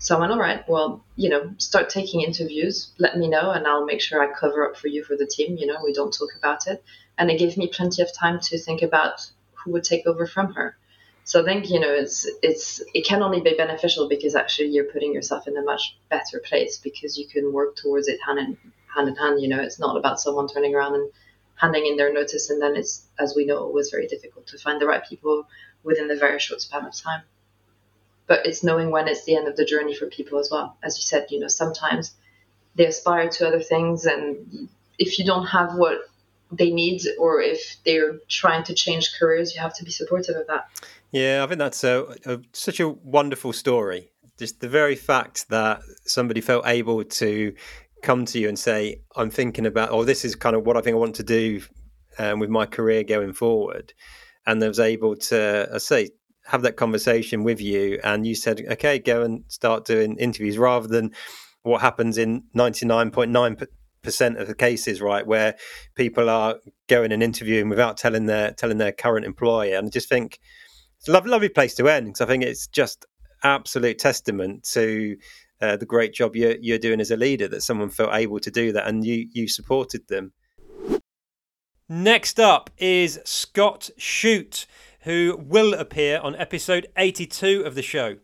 So 0.00 0.16
I 0.16 0.20
went, 0.20 0.32
all 0.32 0.38
right, 0.38 0.66
well, 0.68 1.04
you 1.16 1.28
know, 1.28 1.54
start 1.58 1.90
taking 1.90 2.20
interviews. 2.20 2.92
Let 2.98 3.18
me 3.18 3.26
know, 3.28 3.50
and 3.50 3.66
I'll 3.66 3.84
make 3.84 4.00
sure 4.00 4.22
I 4.22 4.32
cover 4.32 4.68
up 4.68 4.76
for 4.76 4.86
you 4.86 5.02
for 5.02 5.16
the 5.16 5.26
team. 5.26 5.56
You 5.56 5.66
know, 5.66 5.78
we 5.84 5.92
don't 5.92 6.16
talk 6.16 6.30
about 6.36 6.68
it, 6.68 6.84
and 7.18 7.30
it 7.30 7.38
gave 7.38 7.56
me 7.56 7.66
plenty 7.66 8.02
of 8.02 8.12
time 8.12 8.38
to 8.44 8.58
think 8.58 8.82
about 8.82 9.28
who 9.54 9.72
would 9.72 9.82
take 9.82 10.06
over 10.06 10.24
from 10.26 10.52
her. 10.54 10.76
So 11.24 11.42
I 11.42 11.44
think 11.44 11.68
you 11.68 11.80
know, 11.80 11.92
it's 11.92 12.26
it's 12.42 12.80
it 12.94 13.04
can 13.04 13.22
only 13.22 13.40
be 13.40 13.54
beneficial 13.54 14.08
because 14.08 14.36
actually 14.36 14.68
you're 14.68 14.92
putting 14.92 15.12
yourself 15.12 15.48
in 15.48 15.56
a 15.56 15.62
much 15.62 15.98
better 16.08 16.40
place 16.42 16.78
because 16.78 17.18
you 17.18 17.26
can 17.26 17.52
work 17.52 17.76
towards 17.76 18.08
it 18.08 18.20
hand 18.24 18.38
in 18.38 18.56
hand 18.94 19.08
in 19.08 19.16
hand. 19.16 19.42
You 19.42 19.48
know, 19.48 19.60
it's 19.60 19.80
not 19.80 19.96
about 19.96 20.20
someone 20.20 20.48
turning 20.48 20.74
around 20.76 20.94
and 20.94 21.10
handing 21.56 21.86
in 21.86 21.96
their 21.96 22.12
notice, 22.12 22.50
and 22.50 22.62
then 22.62 22.76
it's, 22.76 23.04
as 23.18 23.34
we 23.36 23.44
know, 23.46 23.58
always 23.58 23.90
very 23.90 24.06
difficult 24.06 24.46
to 24.46 24.58
find 24.58 24.80
the 24.80 24.86
right 24.86 25.04
people 25.04 25.48
within 25.82 26.08
a 26.10 26.14
very 26.14 26.38
short 26.38 26.60
span 26.60 26.86
of 26.86 26.94
time. 26.94 27.22
But 28.28 28.46
it's 28.46 28.62
knowing 28.62 28.90
when 28.92 29.08
it's 29.08 29.24
the 29.24 29.36
end 29.36 29.48
of 29.48 29.56
the 29.56 29.64
journey 29.64 29.94
for 29.94 30.06
people 30.06 30.38
as 30.38 30.50
well. 30.50 30.76
As 30.82 30.96
you 30.96 31.02
said, 31.02 31.26
you 31.30 31.40
know, 31.40 31.48
sometimes 31.48 32.14
they 32.76 32.86
aspire 32.86 33.28
to 33.28 33.48
other 33.48 33.60
things, 33.60 34.04
and 34.04 34.68
if 34.98 35.18
you 35.18 35.24
don't 35.24 35.46
have 35.46 35.74
what 35.74 36.02
they 36.52 36.70
need, 36.70 37.02
or 37.18 37.40
if 37.40 37.76
they're 37.84 38.18
trying 38.28 38.64
to 38.64 38.74
change 38.74 39.18
careers, 39.18 39.54
you 39.54 39.60
have 39.60 39.74
to 39.74 39.84
be 39.84 39.90
supportive 39.90 40.36
of 40.36 40.46
that. 40.46 40.68
Yeah, 41.10 41.42
I 41.42 41.46
think 41.46 41.58
that's 41.58 41.82
a, 41.84 42.16
a, 42.24 42.38
such 42.52 42.80
a 42.80 42.88
wonderful 42.88 43.52
story. 43.52 44.10
Just 44.38 44.60
the 44.60 44.68
very 44.68 44.94
fact 44.94 45.48
that 45.48 45.80
somebody 46.04 46.40
felt 46.40 46.66
able 46.66 47.02
to 47.02 47.54
come 48.02 48.24
to 48.26 48.38
you 48.38 48.48
and 48.48 48.58
say, 48.58 49.00
"I'm 49.16 49.30
thinking 49.30 49.66
about," 49.66 49.90
or 49.90 50.04
"This 50.04 50.24
is 50.24 50.36
kind 50.36 50.54
of 50.54 50.64
what 50.64 50.76
I 50.76 50.80
think 50.80 50.94
I 50.94 50.98
want 50.98 51.16
to 51.16 51.22
do 51.22 51.62
um, 52.18 52.38
with 52.38 52.50
my 52.50 52.66
career 52.66 53.02
going 53.04 53.32
forward," 53.32 53.92
and 54.46 54.62
they 54.62 54.68
was 54.68 54.80
able 54.80 55.16
to, 55.16 55.68
I 55.74 55.78
say, 55.78 56.10
have 56.48 56.62
that 56.62 56.76
conversation 56.76 57.44
with 57.44 57.60
you, 57.60 58.00
and 58.02 58.26
you 58.26 58.34
said, 58.34 58.64
"Okay, 58.72 58.98
go 58.98 59.22
and 59.22 59.44
start 59.48 59.84
doing 59.84 60.16
interviews," 60.16 60.56
rather 60.56 60.88
than 60.88 61.12
what 61.62 61.82
happens 61.82 62.16
in 62.16 62.44
ninety 62.54 62.86
nine 62.86 63.10
point 63.10 63.30
nine 63.30 63.56
percent 64.02 64.38
of 64.38 64.48
the 64.48 64.54
cases, 64.54 65.02
right, 65.02 65.26
where 65.26 65.56
people 65.94 66.30
are 66.30 66.56
going 66.88 67.12
and 67.12 67.22
interviewing 67.22 67.68
without 67.68 67.98
telling 67.98 68.26
their 68.26 68.52
telling 68.52 68.78
their 68.78 68.92
current 68.92 69.26
employer, 69.26 69.76
and 69.76 69.86
I 69.86 69.90
just 69.90 70.08
think 70.08 70.38
it's 70.98 71.08
a 71.08 71.12
lovely, 71.12 71.30
lovely 71.30 71.48
place 71.50 71.74
to 71.76 71.88
end 71.88 72.06
because 72.06 72.22
I 72.22 72.26
think 72.26 72.42
it's 72.42 72.66
just 72.66 73.04
absolute 73.44 73.98
testament 73.98 74.64
to 74.72 75.16
uh, 75.60 75.76
the 75.76 75.86
great 75.86 76.14
job 76.14 76.34
you're, 76.34 76.56
you're 76.60 76.78
doing 76.78 77.00
as 77.00 77.10
a 77.10 77.16
leader 77.16 77.48
that 77.48 77.62
someone 77.62 77.90
felt 77.90 78.14
able 78.14 78.40
to 78.40 78.50
do 78.50 78.72
that 78.72 78.86
and 78.86 79.04
you 79.04 79.28
you 79.32 79.48
supported 79.48 80.08
them. 80.08 80.32
Next 81.88 82.38
up 82.38 82.70
is 82.78 83.20
Scott 83.24 83.90
Shute, 83.96 84.66
who 85.08 85.42
will 85.42 85.72
appear 85.72 86.18
on 86.18 86.36
episode 86.36 86.86
82 86.94 87.62
of 87.62 87.74
the 87.74 87.80
show. 87.80 88.18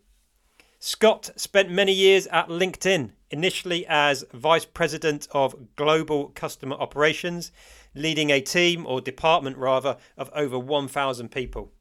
Scott 0.79 1.31
spent 1.35 1.71
many 1.71 1.95
years 1.95 2.27
at 2.27 2.49
LinkedIn, 2.49 3.13
initially 3.31 3.87
as 3.89 4.23
Vice 4.35 4.67
President 4.67 5.27
of 5.33 5.75
Global 5.77 6.29
Customer 6.35 6.77
Operations, 6.77 7.53
leading 7.95 8.29
a 8.29 8.43
team 8.43 8.87
or 8.87 9.01
department 9.01 9.57
rather 9.57 9.97
of 10.19 10.29
over 10.35 10.59
1,000 10.59 11.31
people. 11.31 11.73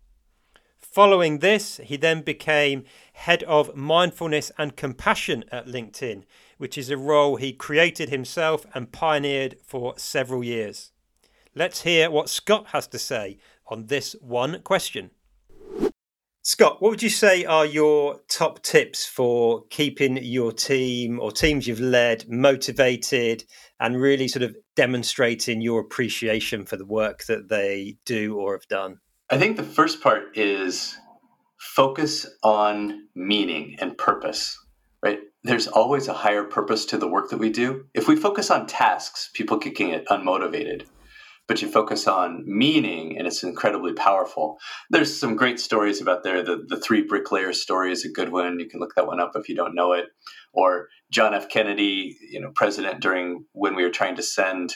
Following 0.80 1.40
this, 1.40 1.82
he 1.84 1.98
then 1.98 2.22
became 2.22 2.86
head 3.12 3.44
of 3.44 3.76
mindfulness 3.76 4.54
and 4.58 4.78
compassion 4.78 5.44
at 5.52 5.68
LinkedIn, 5.68 6.24
which 6.58 6.78
is 6.78 6.90
a 6.90 6.96
role 6.96 7.36
he 7.36 7.52
created 7.52 8.08
himself 8.08 8.66
and 8.74 8.94
pioneered 8.94 9.58
for 9.66 9.96
several 9.98 10.46
years. 10.46 10.94
Let's 11.54 11.82
hear 11.82 12.10
what 12.10 12.30
Scott 12.30 12.68
has 12.68 12.88
to 12.88 12.98
say 12.98 13.38
on 13.74 13.88
this 13.88 14.16
one 14.22 14.62
question. 14.62 15.10
Scott, 16.44 16.82
what 16.82 16.92
would 16.92 17.02
you 17.02 17.10
say 17.10 17.44
are 17.46 17.66
your 17.66 18.20
top 18.28 18.62
tips 18.62 19.06
for 19.06 19.64
keeping 19.70 20.18
your 20.22 20.52
team 20.52 21.20
or 21.20 21.32
teams 21.32 21.68
you've 21.68 21.80
led 21.80 22.30
motivated 22.30 23.44
and 23.80 24.00
really 24.00 24.28
sort 24.28 24.44
of 24.44 24.56
demonstrating 24.76 25.62
your 25.62 25.80
appreciation 25.80 26.66
for 26.66 26.78
the 26.78 26.86
work 26.86 27.24
that 27.26 27.50
they 27.50 27.98
do 28.06 28.38
or 28.38 28.54
have 28.54 28.68
done? 28.68 29.00
I 29.30 29.38
think 29.38 29.58
the 29.58 29.64
first 29.64 30.02
part 30.02 30.38
is 30.38 30.96
focus 31.58 32.28
on 32.44 33.08
meaning 33.16 33.78
and 33.80 33.98
purpose, 33.98 34.56
right? 35.02 35.20
There's 35.44 35.68
always 35.68 36.08
a 36.10 36.14
higher 36.14 36.44
purpose 36.44 36.86
to 36.88 36.98
the 36.98 37.08
work 37.08 37.30
that 37.30 37.40
we 37.40 37.50
do. 37.50 37.86
If 37.94 38.08
we 38.08 38.18
focus 38.18 38.52
on 38.52 38.68
tasks, 38.68 39.32
people 39.34 39.58
can 39.58 39.72
get 39.74 40.06
unmotivated. 40.08 40.84
But 41.48 41.62
you 41.62 41.70
focus 41.70 42.08
on 42.08 42.44
meaning, 42.46 43.18
and 43.18 43.28
it's 43.28 43.44
incredibly 43.44 43.94
powerful. 43.94 44.58
There's 44.90 45.18
some 45.18 45.36
great 45.36 45.60
stories 45.60 46.00
about 46.00 46.24
there. 46.24 46.42
The, 46.42 46.64
the 46.66 46.80
three 46.80 47.04
bricklayers 47.04 47.62
story 47.62 47.92
is 47.92 48.06
a 48.06 48.12
good 48.12 48.32
one. 48.32 48.60
You 48.60 48.70
can 48.70 48.80
look 48.80 48.96
that 48.96 49.08
one 49.08 49.20
up 49.20 49.34
if 49.36 49.50
you 49.50 49.56
don't 49.56 49.76
know 49.76 49.92
it. 49.92 50.06
Or 50.54 50.88
John 51.12 51.34
F. 51.34 51.50
Kennedy, 51.50 52.16
you 52.32 52.40
know, 52.40 52.52
president 52.56 53.02
during 53.02 53.46
when 53.52 53.76
we 53.76 53.84
were 53.84 53.90
trying 53.90 54.16
to 54.16 54.24
send, 54.24 54.74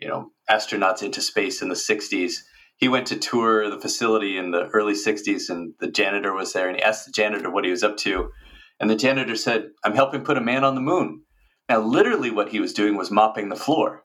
you 0.00 0.08
know, 0.08 0.30
astronauts 0.50 1.02
into 1.02 1.20
space 1.20 1.60
in 1.60 1.68
the 1.68 1.74
60s 1.74 2.36
he 2.76 2.88
went 2.88 3.06
to 3.06 3.18
tour 3.18 3.70
the 3.70 3.80
facility 3.80 4.36
in 4.36 4.50
the 4.50 4.68
early 4.68 4.92
60s 4.92 5.48
and 5.48 5.74
the 5.80 5.90
janitor 5.90 6.32
was 6.32 6.52
there 6.52 6.68
and 6.68 6.76
he 6.76 6.82
asked 6.82 7.06
the 7.06 7.12
janitor 7.12 7.50
what 7.50 7.64
he 7.64 7.70
was 7.70 7.82
up 7.82 7.96
to 7.96 8.30
and 8.78 8.90
the 8.90 8.96
janitor 8.96 9.34
said 9.34 9.70
i'm 9.84 9.94
helping 9.94 10.24
put 10.24 10.38
a 10.38 10.42
man 10.42 10.64
on 10.64 10.74
the 10.74 10.80
moon 10.80 11.22
now 11.68 11.80
literally 11.80 12.30
what 12.30 12.50
he 12.50 12.60
was 12.60 12.72
doing 12.72 12.96
was 12.96 13.10
mopping 13.10 13.48
the 13.48 13.56
floor 13.56 14.04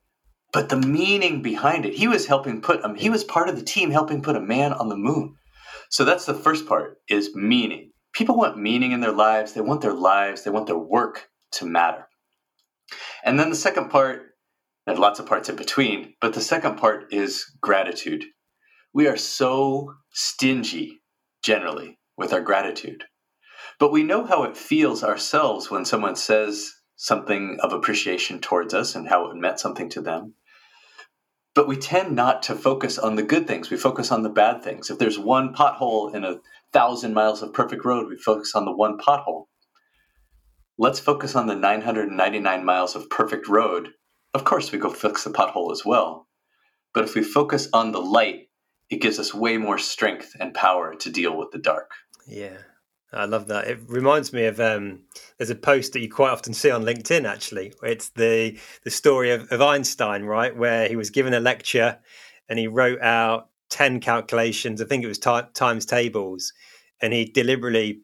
but 0.54 0.70
the 0.70 0.78
meaning 0.78 1.42
behind 1.42 1.86
it 1.86 1.94
he 1.94 2.08
was 2.08 2.26
helping 2.28 2.62
put 2.62 2.84
um, 2.84 2.96
he 2.96 3.10
was 3.10 3.24
part 3.24 3.50
of 3.50 3.56
the 3.56 3.64
team 3.64 3.92
helping 3.92 4.22
put 4.22 4.36
a 4.36 4.42
man 4.42 4.74
on 4.74 4.90
the 4.90 4.98
moon. 4.98 5.36
So 5.90 6.06
that's 6.06 6.26
the 6.26 6.34
first 6.34 6.68
part 6.68 6.98
is 7.10 7.36
meaning. 7.36 7.92
People 8.14 8.38
want 8.38 8.58
meaning 8.58 8.92
in 8.92 9.02
their 9.02 9.12
lives. 9.12 9.54
They 9.54 9.62
want 9.62 9.82
their 9.82 9.94
lives. 9.94 10.44
They 10.44 10.52
want 10.52 10.68
their 10.68 10.78
work 10.78 11.30
to 11.54 11.66
matter. 11.66 12.08
And 13.24 13.40
then 13.40 13.50
the 13.50 13.56
second 13.56 13.90
part 13.90 14.24
and 14.88 14.98
lots 14.98 15.20
of 15.20 15.26
parts 15.26 15.50
in 15.50 15.56
between 15.56 16.14
but 16.22 16.34
the 16.34 16.42
second 16.42 16.78
part 16.78 17.14
is 17.14 17.46
gratitude. 17.62 18.26
We 18.94 19.08
are 19.08 19.18
so 19.18 19.94
stingy, 20.12 21.02
generally, 21.44 21.98
with 22.18 22.34
our 22.34 22.42
gratitude. 22.42 23.06
But 23.80 23.92
we 23.92 24.04
know 24.04 24.26
how 24.26 24.44
it 24.44 24.58
feels 24.58 25.04
ourselves 25.04 25.72
when 25.72 25.86
someone 25.86 26.16
says 26.16 26.72
something 26.98 27.58
of 27.62 27.74
appreciation 27.74 28.40
towards 28.40 28.74
us 28.74 28.94
and 28.96 29.08
how 29.08 29.32
it 29.32 29.36
meant 29.36 29.60
something 29.60 29.90
to 29.90 30.02
them. 30.02 30.36
But 31.54 31.68
we 31.68 31.76
tend 31.76 32.16
not 32.16 32.44
to 32.44 32.56
focus 32.56 32.98
on 32.98 33.16
the 33.16 33.24
good 33.24 33.48
things. 33.48 33.70
We 33.70 33.78
focus 33.78 34.12
on 34.12 34.24
the 34.24 34.30
bad 34.30 34.64
things. 34.64 34.90
If 34.90 35.00
there's 35.00 35.20
one 35.20 35.54
pothole 35.54 36.14
in 36.16 36.24
a 36.24 36.40
thousand 36.72 37.14
miles 37.14 37.42
of 37.42 37.54
perfect 37.54 37.84
road, 37.84 38.08
we 38.08 38.18
focus 38.18 38.54
on 38.56 38.66
the 38.66 38.76
one 38.76 38.98
pothole. 38.98 39.48
Let's 40.78 41.00
focus 41.00 41.36
on 41.36 41.48
the 41.48 41.56
999 41.56 42.66
miles 42.66 42.96
of 42.96 43.10
perfect 43.10 43.48
road. 43.48 43.90
Of 44.34 44.46
course, 44.46 44.72
we 44.72 44.80
go 44.80 44.90
fix 44.90 45.26
the 45.26 45.30
pothole 45.30 45.72
as 45.72 45.84
well. 45.86 46.28
But 46.94 47.04
if 47.04 47.16
we 47.16 47.24
focus 47.24 47.68
on 47.74 47.92
the 47.92 48.02
light 48.02 48.48
it 48.92 49.02
gives 49.02 49.18
us 49.18 49.34
way 49.34 49.58
more 49.58 49.78
strength 49.78 50.36
and 50.40 50.54
power 50.54 50.94
to 50.96 51.10
deal 51.10 51.36
with 51.36 51.52
the 51.52 51.58
dark. 51.58 51.92
Yeah. 52.28 52.58
I 53.14 53.26
love 53.26 53.48
that. 53.48 53.68
It 53.68 53.80
reminds 53.88 54.32
me 54.32 54.46
of 54.46 54.60
um, 54.60 55.02
there's 55.38 55.50
a 55.50 55.56
post 55.56 55.94
that 55.94 56.00
you 56.00 56.10
quite 56.10 56.32
often 56.32 56.54
see 56.54 56.72
on 56.72 56.84
LinkedIn. 56.84 57.28
Actually, 57.28 57.74
it's 57.84 58.10
the 58.10 58.58
the 58.84 58.90
story 58.90 59.32
of, 59.32 59.52
of 59.52 59.62
Einstein, 59.62 60.24
right, 60.24 60.56
where 60.56 60.88
he 60.88 60.96
was 60.96 61.10
given 61.10 61.34
a 61.34 61.40
lecture 61.40 62.00
and 62.48 62.60
he 62.60 62.68
wrote 62.68 63.02
out 63.02 63.50
10 63.72 64.02
calculations. 64.02 64.82
I 64.82 64.86
think 64.86 65.04
it 65.04 65.08
was 65.08 65.18
t- 65.18 65.40
times 65.54 65.86
tables. 65.86 66.54
And 67.02 67.14
he 67.14 67.26
deliberately 67.26 68.02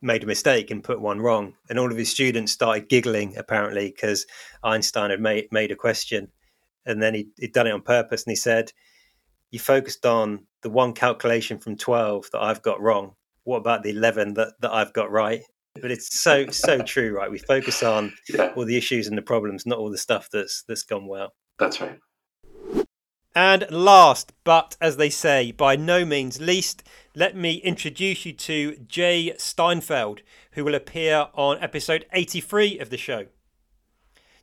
made 0.00 0.24
a 0.24 0.26
mistake 0.26 0.70
and 0.70 0.82
put 0.82 1.00
one 1.00 1.20
wrong. 1.20 1.54
And 1.68 1.78
all 1.78 1.90
of 1.92 1.98
his 1.98 2.10
students 2.10 2.52
started 2.52 2.88
giggling, 2.88 3.36
apparently, 3.36 3.92
because 3.94 4.26
Einstein 4.64 5.10
had 5.10 5.20
made, 5.20 5.48
made 5.52 5.70
a 5.70 5.76
question. 5.76 6.28
And 6.86 7.02
then 7.02 7.14
he, 7.14 7.28
he'd 7.38 7.52
done 7.52 7.66
it 7.66 7.72
on 7.72 7.82
purpose. 7.82 8.24
And 8.24 8.32
he 8.32 8.36
said, 8.36 8.72
You 9.50 9.58
focused 9.58 10.06
on 10.06 10.46
the 10.62 10.70
one 10.70 10.94
calculation 10.94 11.58
from 11.58 11.76
12 11.76 12.30
that 12.32 12.42
I've 12.42 12.62
got 12.62 12.80
wrong. 12.80 13.14
What 13.48 13.56
about 13.56 13.82
the 13.82 13.88
11 13.88 14.34
that, 14.34 14.60
that 14.60 14.74
I've 14.74 14.92
got 14.92 15.10
right? 15.10 15.40
But 15.80 15.90
it's 15.90 16.20
so, 16.20 16.48
so 16.48 16.82
true, 16.86 17.16
right? 17.16 17.30
We 17.30 17.38
focus 17.38 17.82
on 17.82 18.12
yeah. 18.28 18.52
all 18.54 18.66
the 18.66 18.76
issues 18.76 19.06
and 19.06 19.16
the 19.16 19.22
problems, 19.22 19.64
not 19.64 19.78
all 19.78 19.90
the 19.90 19.96
stuff 19.96 20.28
that's 20.30 20.64
that's 20.68 20.82
gone 20.82 21.06
well. 21.06 21.32
That's 21.58 21.80
right. 21.80 21.98
And 23.34 23.64
last, 23.70 24.34
but 24.44 24.76
as 24.82 24.98
they 24.98 25.08
say, 25.08 25.50
by 25.50 25.76
no 25.76 26.04
means 26.04 26.42
least, 26.42 26.82
let 27.14 27.34
me 27.34 27.54
introduce 27.54 28.26
you 28.26 28.34
to 28.34 28.76
Jay 28.86 29.32
Steinfeld, 29.38 30.20
who 30.52 30.62
will 30.62 30.74
appear 30.74 31.28
on 31.32 31.56
episode 31.58 32.04
83 32.12 32.78
of 32.78 32.90
the 32.90 32.98
show. 32.98 33.28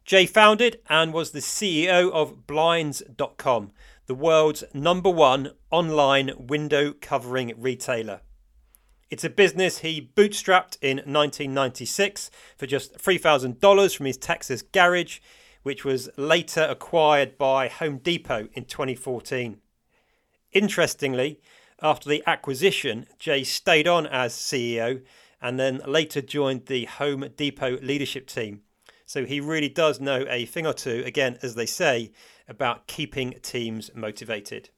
Jay 0.04 0.26
founded 0.26 0.80
and 0.90 1.14
was 1.14 1.30
the 1.30 1.42
CEO 1.42 2.12
of 2.12 2.48
Blinds.com, 2.48 3.72
the 4.08 4.16
world's 4.16 4.64
number 4.74 5.12
one 5.12 5.52
online 5.70 6.32
window 6.40 6.92
covering 6.92 7.54
retailer. 7.56 8.22
It's 9.10 9.24
a 9.24 9.30
business 9.30 9.80
he 9.80 10.12
bootstrapped 10.16 10.78
in 10.82 10.98
1996 10.98 12.32
for 12.58 12.66
just 12.66 12.98
$3,000 12.98 13.96
from 13.96 14.06
his 14.06 14.18
Texas 14.18 14.62
garage 14.62 15.20
which 15.66 15.84
was 15.84 16.08
later 16.16 16.62
acquired 16.70 17.40
by 17.40 17.68
Home 17.68 17.98
Depot 17.98 18.50
in 18.54 18.66
2014. 18.66 19.58
Interestingly, 20.52 21.42
after 21.82 22.08
the 22.08 22.22
acquisition, 22.28 23.08
Jay 23.18 23.44
stayed 23.44 23.88
on 23.88 24.06
as 24.06 24.36
CEO 24.36 25.02
and 25.42 25.60
then 25.60 25.82
later 25.88 26.22
joined 26.22 26.68
the 26.68 26.86
Home 26.86 27.28
Depot 27.36 27.80
leadership 27.82 28.28
team. 28.28 28.62
So 29.08 29.26
he 29.26 29.40
really 29.40 29.68
does 29.68 30.00
know 30.00 30.24
a 30.30 30.46
thing 30.46 30.68
or 30.68 30.74
two, 30.74 31.02
again, 31.04 31.40
as 31.42 31.56
they 31.56 31.66
say, 31.66 32.12
about 32.48 32.86
keeping 32.86 33.34
teams 33.42 33.90
motivated. 33.96 34.70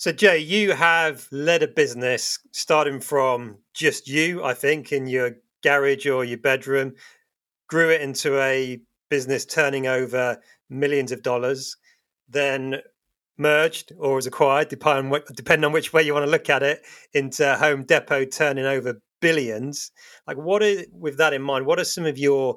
So, 0.00 0.12
Jay, 0.12 0.38
you 0.38 0.72
have 0.72 1.28
led 1.30 1.62
a 1.62 1.68
business 1.68 2.38
starting 2.52 3.00
from 3.00 3.58
just 3.74 4.08
you, 4.08 4.42
I 4.42 4.54
think, 4.54 4.92
in 4.92 5.06
your 5.06 5.32
garage 5.62 6.06
or 6.06 6.24
your 6.24 6.38
bedroom, 6.38 6.94
grew 7.68 7.90
it 7.90 8.00
into 8.00 8.40
a 8.40 8.80
business 9.10 9.44
turning 9.44 9.88
over 9.88 10.40
millions 10.70 11.12
of 11.12 11.22
dollars, 11.22 11.76
then 12.30 12.80
merged 13.36 13.92
or 13.98 14.14
was 14.14 14.26
acquired, 14.26 14.68
depending 14.68 15.12
on, 15.12 15.20
depending 15.34 15.66
on 15.66 15.72
which 15.72 15.92
way 15.92 16.02
you 16.02 16.14
want 16.14 16.24
to 16.24 16.30
look 16.30 16.48
at 16.48 16.62
it, 16.62 16.80
into 17.12 17.54
Home 17.56 17.84
Depot 17.84 18.24
turning 18.24 18.64
over 18.64 19.02
billions. 19.20 19.92
Like, 20.26 20.38
what 20.38 20.62
is 20.62 20.86
with 20.92 21.18
that 21.18 21.34
in 21.34 21.42
mind? 21.42 21.66
What 21.66 21.78
are 21.78 21.84
some 21.84 22.06
of 22.06 22.16
your 22.16 22.56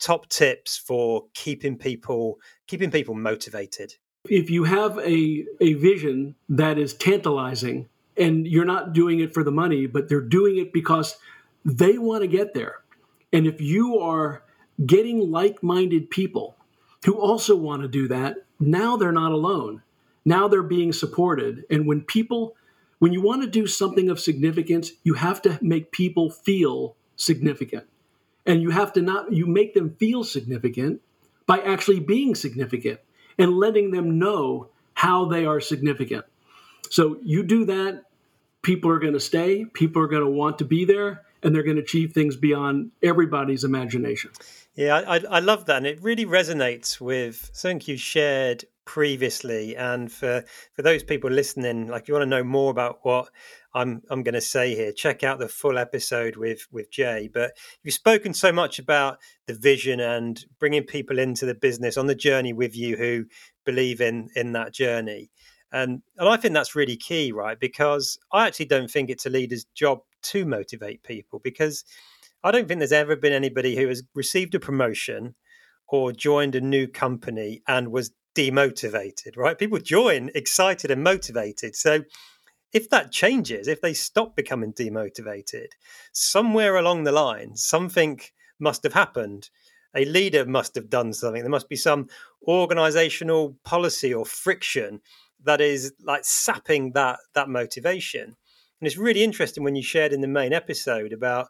top 0.00 0.28
tips 0.28 0.76
for 0.76 1.22
keeping 1.32 1.78
people 1.78 2.36
keeping 2.66 2.90
people 2.90 3.14
motivated? 3.14 3.94
If 4.28 4.50
you 4.50 4.64
have 4.64 4.98
a 4.98 5.44
a 5.60 5.74
vision 5.74 6.34
that 6.48 6.78
is 6.78 6.94
tantalizing, 6.94 7.88
and 8.16 8.46
you're 8.46 8.64
not 8.64 8.92
doing 8.92 9.20
it 9.20 9.34
for 9.34 9.44
the 9.44 9.50
money, 9.50 9.86
but 9.86 10.08
they're 10.08 10.20
doing 10.20 10.56
it 10.56 10.72
because 10.72 11.16
they 11.64 11.98
want 11.98 12.22
to 12.22 12.28
get 12.28 12.54
there, 12.54 12.76
and 13.32 13.46
if 13.46 13.60
you 13.60 13.98
are 13.98 14.42
getting 14.84 15.30
like 15.30 15.62
minded 15.62 16.10
people 16.10 16.56
who 17.04 17.14
also 17.14 17.54
want 17.54 17.82
to 17.82 17.88
do 17.88 18.08
that, 18.08 18.36
now 18.58 18.96
they're 18.96 19.12
not 19.12 19.32
alone. 19.32 19.82
Now 20.24 20.48
they're 20.48 20.62
being 20.62 20.92
supported. 20.92 21.64
And 21.70 21.86
when 21.86 22.00
people, 22.00 22.56
when 22.98 23.12
you 23.12 23.20
want 23.20 23.42
to 23.42 23.48
do 23.48 23.66
something 23.66 24.08
of 24.08 24.18
significance, 24.18 24.92
you 25.02 25.14
have 25.14 25.42
to 25.42 25.58
make 25.60 25.92
people 25.92 26.30
feel 26.30 26.96
significant. 27.16 27.84
And 28.46 28.62
you 28.62 28.70
have 28.70 28.92
to 28.94 29.02
not, 29.02 29.32
you 29.32 29.46
make 29.46 29.74
them 29.74 29.96
feel 29.98 30.24
significant 30.24 31.00
by 31.46 31.58
actually 31.58 32.00
being 32.00 32.34
significant 32.34 33.00
and 33.38 33.56
letting 33.56 33.90
them 33.90 34.18
know 34.18 34.68
how 34.94 35.24
they 35.26 35.44
are 35.44 35.60
significant. 35.60 36.24
So 36.90 37.18
you 37.22 37.42
do 37.42 37.64
that, 37.66 38.04
people 38.62 38.90
are 38.90 38.98
going 38.98 39.14
to 39.14 39.20
stay, 39.20 39.64
people 39.64 40.02
are 40.02 40.06
going 40.06 40.24
to 40.24 40.30
want 40.30 40.58
to 40.58 40.64
be 40.64 40.84
there, 40.84 41.22
and 41.42 41.54
they're 41.54 41.62
going 41.62 41.76
to 41.76 41.82
achieve 41.82 42.12
things 42.12 42.36
beyond 42.36 42.90
everybody's 43.02 43.64
imagination. 43.64 44.30
Yeah, 44.74 45.02
I, 45.06 45.20
I 45.30 45.40
love 45.40 45.66
that, 45.66 45.78
and 45.78 45.86
it 45.86 46.02
really 46.02 46.26
resonates 46.26 47.00
with 47.00 47.50
something 47.52 47.82
you 47.86 47.96
shared 47.96 48.64
previously. 48.84 49.76
And 49.76 50.10
for 50.10 50.44
for 50.72 50.82
those 50.82 51.02
people 51.02 51.30
listening, 51.30 51.88
like 51.88 52.08
you 52.08 52.14
want 52.14 52.22
to 52.22 52.30
know 52.30 52.44
more 52.44 52.70
about 52.70 53.00
what 53.02 53.28
I'm 53.74 54.02
I'm 54.08 54.22
going 54.22 54.34
to 54.34 54.40
say 54.40 54.74
here, 54.74 54.92
check 54.92 55.22
out 55.22 55.38
the 55.38 55.48
full 55.48 55.78
episode 55.78 56.36
with 56.36 56.66
with 56.70 56.90
Jay. 56.90 57.28
But 57.32 57.52
you've 57.82 57.94
spoken 57.94 58.32
so 58.34 58.52
much 58.52 58.78
about 58.78 59.18
the 59.46 59.54
vision 59.54 60.00
and 60.00 60.42
bringing 60.58 60.84
people 60.84 61.18
into 61.18 61.46
the 61.46 61.54
business 61.54 61.96
on 61.96 62.06
the 62.06 62.14
journey 62.14 62.52
with 62.52 62.76
you 62.76 62.96
who 62.96 63.26
believe 63.64 64.00
in 64.00 64.28
in 64.36 64.52
that 64.52 64.72
journey. 64.72 65.30
And 65.72 66.02
and 66.16 66.28
I 66.28 66.36
think 66.36 66.54
that's 66.54 66.76
really 66.76 66.96
key, 66.96 67.32
right? 67.32 67.58
Because 67.58 68.18
I 68.32 68.46
actually 68.46 68.66
don't 68.66 68.90
think 68.90 69.10
it's 69.10 69.26
a 69.26 69.30
leader's 69.30 69.64
job 69.74 70.00
to 70.22 70.44
motivate 70.46 71.02
people 71.02 71.40
because 71.42 71.84
I 72.44 72.50
don't 72.50 72.68
think 72.68 72.78
there's 72.78 72.92
ever 72.92 73.16
been 73.16 73.32
anybody 73.32 73.76
who 73.76 73.88
has 73.88 74.02
received 74.14 74.54
a 74.54 74.60
promotion 74.60 75.34
or 75.88 76.12
joined 76.12 76.54
a 76.54 76.60
new 76.60 76.86
company 76.86 77.62
and 77.66 77.90
was 77.90 78.12
demotivated, 78.34 79.36
right? 79.36 79.58
People 79.58 79.78
join 79.78 80.30
excited 80.34 80.90
and 80.90 81.02
motivated. 81.02 81.76
So 81.76 82.04
if 82.74 82.90
that 82.90 83.12
changes, 83.12 83.68
if 83.68 83.80
they 83.80 83.94
stop 83.94 84.34
becoming 84.34 84.72
demotivated, 84.72 85.68
somewhere 86.12 86.76
along 86.76 87.04
the 87.04 87.12
line, 87.12 87.56
something 87.56 88.20
must 88.58 88.82
have 88.82 88.92
happened. 88.92 89.48
A 89.96 90.04
leader 90.04 90.44
must 90.44 90.74
have 90.74 90.90
done 90.90 91.12
something. 91.12 91.42
There 91.42 91.50
must 91.50 91.68
be 91.68 91.76
some 91.76 92.08
organizational 92.48 93.56
policy 93.64 94.12
or 94.12 94.26
friction 94.26 95.00
that 95.44 95.60
is 95.60 95.92
like 96.02 96.24
sapping 96.24 96.92
that 96.92 97.20
that 97.34 97.48
motivation. 97.48 98.36
And 98.80 98.86
it's 98.88 98.96
really 98.96 99.22
interesting 99.22 99.62
when 99.62 99.76
you 99.76 99.82
shared 99.82 100.12
in 100.12 100.20
the 100.20 100.26
main 100.26 100.52
episode 100.52 101.12
about 101.12 101.48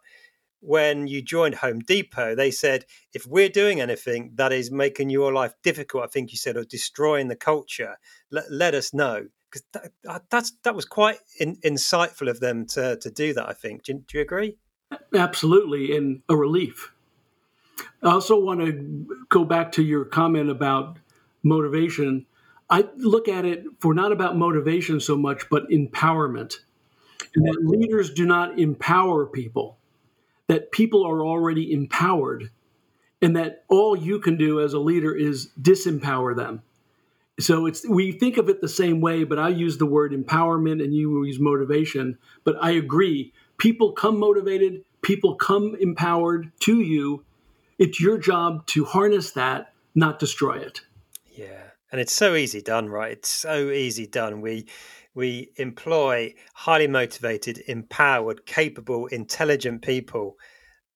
when 0.59 1.07
you 1.07 1.21
joined 1.21 1.55
Home 1.55 1.79
Depot, 1.79 2.35
they 2.35 2.51
said, 2.51 2.85
if 3.13 3.25
we're 3.25 3.49
doing 3.49 3.81
anything 3.81 4.31
that 4.35 4.51
is 4.51 4.71
making 4.71 5.09
your 5.09 5.33
life 5.33 5.53
difficult, 5.63 6.03
I 6.03 6.07
think 6.07 6.31
you 6.31 6.37
said, 6.37 6.57
or 6.57 6.63
destroying 6.63 7.27
the 7.27 7.35
culture, 7.35 7.97
let, 8.31 8.51
let 8.51 8.73
us 8.73 8.93
know. 8.93 9.27
Because 9.55 9.63
that, 9.73 9.91
uh, 10.07 10.19
that's 10.29 10.51
that 10.63 10.75
was 10.75 10.85
quite 10.85 11.19
in, 11.39 11.55
insightful 11.57 12.29
of 12.29 12.39
them 12.39 12.65
to, 12.67 12.97
to 12.97 13.09
do 13.09 13.33
that, 13.33 13.47
I 13.47 13.53
think. 13.53 13.83
Do, 13.83 13.93
do 13.93 14.17
you 14.17 14.21
agree? 14.21 14.57
Absolutely, 15.13 15.95
and 15.95 16.21
a 16.29 16.35
relief. 16.35 16.91
I 18.03 18.11
also 18.11 18.39
want 18.39 18.61
to 18.61 19.07
go 19.29 19.45
back 19.45 19.71
to 19.73 19.83
your 19.83 20.05
comment 20.05 20.49
about 20.49 20.97
motivation. 21.43 22.25
I 22.69 22.87
look 22.97 23.27
at 23.27 23.45
it 23.45 23.63
for 23.79 23.93
not 23.93 24.11
about 24.11 24.37
motivation 24.37 24.99
so 24.99 25.15
much, 25.15 25.49
but 25.49 25.69
empowerment. 25.69 26.57
And 27.35 27.45
that 27.45 27.59
leaders 27.63 28.13
do 28.13 28.25
not 28.25 28.59
empower 28.59 29.25
people 29.25 29.77
that 30.47 30.71
people 30.71 31.05
are 31.05 31.25
already 31.25 31.71
empowered 31.71 32.51
and 33.21 33.35
that 33.35 33.63
all 33.67 33.95
you 33.95 34.19
can 34.19 34.37
do 34.37 34.61
as 34.61 34.73
a 34.73 34.79
leader 34.79 35.15
is 35.15 35.49
disempower 35.59 36.35
them. 36.35 36.61
So 37.39 37.65
it's 37.65 37.87
we 37.87 38.13
think 38.13 38.37
of 38.37 38.47
it 38.47 38.61
the 38.61 38.69
same 38.69 39.01
way, 39.01 39.23
but 39.25 39.37
I 39.37 39.49
use 39.49 39.77
the 39.77 39.85
word 39.85 40.13
empowerment 40.13 40.83
and 40.83 40.93
you 40.93 41.23
use 41.25 41.39
motivation. 41.39 42.17
But 42.45 42.55
I 42.61 42.71
agree, 42.71 43.33
people 43.57 43.91
come 43.91 44.17
motivated, 44.17 44.83
people 45.01 45.35
come 45.35 45.75
empowered 45.79 46.51
to 46.61 46.79
you. 46.79 47.25
It's 47.77 47.99
your 47.99 48.17
job 48.17 48.65
to 48.67 48.85
harness 48.85 49.31
that, 49.31 49.73
not 49.95 50.17
destroy 50.17 50.59
it. 50.59 50.81
Yeah. 51.33 51.61
And 51.91 51.99
it's 51.99 52.13
so 52.13 52.35
easy 52.35 52.61
done, 52.61 52.87
right? 52.89 53.11
It's 53.11 53.29
so 53.29 53.69
easy 53.69 54.07
done. 54.07 54.39
We 54.39 54.67
we 55.13 55.51
employ 55.55 56.35
highly 56.53 56.87
motivated, 56.87 57.63
empowered, 57.67 58.45
capable, 58.45 59.07
intelligent 59.07 59.81
people. 59.81 60.37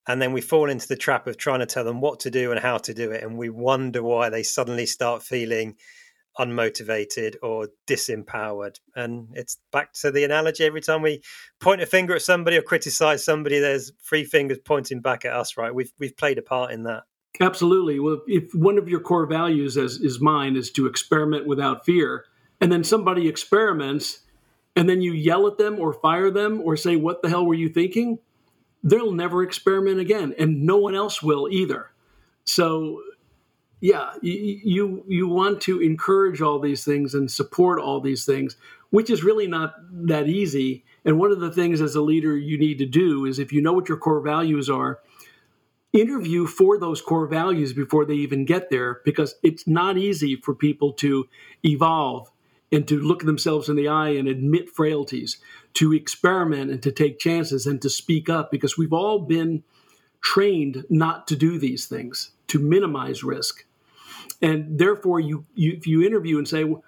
And 0.07 0.21
then 0.21 0.33
we 0.33 0.41
fall 0.41 0.69
into 0.69 0.87
the 0.87 0.95
trap 0.95 1.27
of 1.27 1.37
trying 1.37 1.59
to 1.59 1.65
tell 1.65 1.83
them 1.83 2.01
what 2.01 2.19
to 2.21 2.31
do 2.31 2.51
and 2.51 2.59
how 2.59 2.77
to 2.79 2.93
do 2.93 3.11
it. 3.11 3.23
And 3.23 3.37
we 3.37 3.49
wonder 3.49 4.03
why 4.03 4.29
they 4.29 4.43
suddenly 4.43 4.85
start 4.85 5.23
feeling 5.23 5.75
unmotivated 6.39 7.35
or 7.43 7.69
disempowered. 7.85 8.77
And 8.95 9.27
it's 9.33 9.57
back 9.71 9.93
to 10.01 10.11
the 10.11 10.23
analogy 10.23 10.63
every 10.63 10.81
time 10.81 11.01
we 11.01 11.21
point 11.59 11.81
a 11.81 11.85
finger 11.85 12.15
at 12.15 12.21
somebody 12.21 12.57
or 12.57 12.61
criticize 12.61 13.23
somebody, 13.23 13.59
there's 13.59 13.91
three 14.01 14.23
fingers 14.23 14.57
pointing 14.63 15.01
back 15.01 15.25
at 15.25 15.33
us, 15.33 15.57
right? 15.57 15.73
We've, 15.73 15.91
we've 15.99 16.17
played 16.17 16.37
a 16.37 16.41
part 16.41 16.71
in 16.71 16.83
that. 16.83 17.03
Absolutely. 17.39 17.99
Well, 17.99 18.21
if 18.27 18.53
one 18.55 18.77
of 18.77 18.89
your 18.89 18.99
core 18.99 19.25
values, 19.25 19.77
as 19.77 19.97
is 19.97 20.19
mine, 20.19 20.55
is 20.55 20.71
to 20.71 20.87
experiment 20.87 21.45
without 21.45 21.85
fear, 21.85 22.25
and 22.59 22.71
then 22.71 22.83
somebody 22.83 23.27
experiments 23.27 24.21
and 24.75 24.87
then 24.87 25.01
you 25.01 25.11
yell 25.11 25.47
at 25.47 25.57
them 25.57 25.79
or 25.79 25.93
fire 25.93 26.31
them 26.31 26.61
or 26.63 26.77
say, 26.77 26.95
What 26.95 27.21
the 27.21 27.29
hell 27.29 27.45
were 27.45 27.53
you 27.53 27.67
thinking? 27.67 28.19
They'll 28.81 29.11
never 29.11 29.43
experiment 29.43 29.99
again, 29.99 30.33
and 30.39 30.63
no 30.63 30.77
one 30.77 30.95
else 30.95 31.21
will 31.21 31.49
either. 31.51 31.91
So 32.45 33.01
yeah, 33.81 34.11
you, 34.21 35.03
you 35.07 35.27
want 35.27 35.61
to 35.61 35.79
encourage 35.79 36.41
all 36.41 36.59
these 36.59 36.83
things 36.83 37.13
and 37.13 37.31
support 37.31 37.79
all 37.79 38.01
these 38.01 38.25
things, 38.25 38.57
which 38.89 39.09
is 39.09 39.23
really 39.23 39.47
not 39.47 39.75
that 40.07 40.27
easy. 40.27 40.83
And 41.05 41.17
one 41.17 41.31
of 41.31 41.39
the 41.39 41.51
things 41.51 41.79
as 41.79 41.95
a 41.95 42.01
leader 42.01 42.37
you 42.37 42.57
need 42.57 42.77
to 42.79 42.85
do 42.85 43.25
is 43.25 43.39
if 43.39 43.53
you 43.53 43.61
know 43.61 43.73
what 43.73 43.87
your 43.87 43.97
core 43.97 44.21
values 44.21 44.69
are, 44.69 44.99
interview 45.93 46.45
for 46.45 46.77
those 46.77 47.01
core 47.01 47.27
values 47.27 47.73
before 47.73 48.05
they 48.05 48.13
even 48.13 48.45
get 48.45 48.69
there 48.69 49.01
because 49.05 49.35
it's 49.43 49.65
not 49.65 49.97
easy 49.97 50.35
for 50.35 50.53
people 50.53 50.93
to 50.93 51.27
evolve 51.63 52.29
and 52.71 52.87
to 52.87 52.99
look 52.99 53.23
themselves 53.23 53.69
in 53.69 53.75
the 53.75 53.87
eye 53.87 54.09
and 54.09 54.27
admit 54.27 54.69
frailties, 54.69 55.37
to 55.73 55.93
experiment 55.93 56.69
and 56.69 56.83
to 56.83 56.91
take 56.91 57.17
chances 57.17 57.65
and 57.65 57.81
to 57.81 57.89
speak 57.89 58.29
up 58.29 58.51
because 58.51 58.77
we've 58.77 58.93
all 58.93 59.19
been 59.19 59.63
trained 60.21 60.85
not 60.89 61.27
to 61.27 61.35
do 61.35 61.57
these 61.57 61.87
things, 61.87 62.31
to 62.47 62.59
minimize 62.59 63.23
risk. 63.23 63.65
And 64.41 64.79
therefore, 64.79 65.19
you, 65.19 65.45
you 65.53 65.73
if 65.73 65.87
you 65.87 66.03
interview 66.03 66.37
and 66.37 66.47
say, 66.47 66.63
well, 66.63 66.83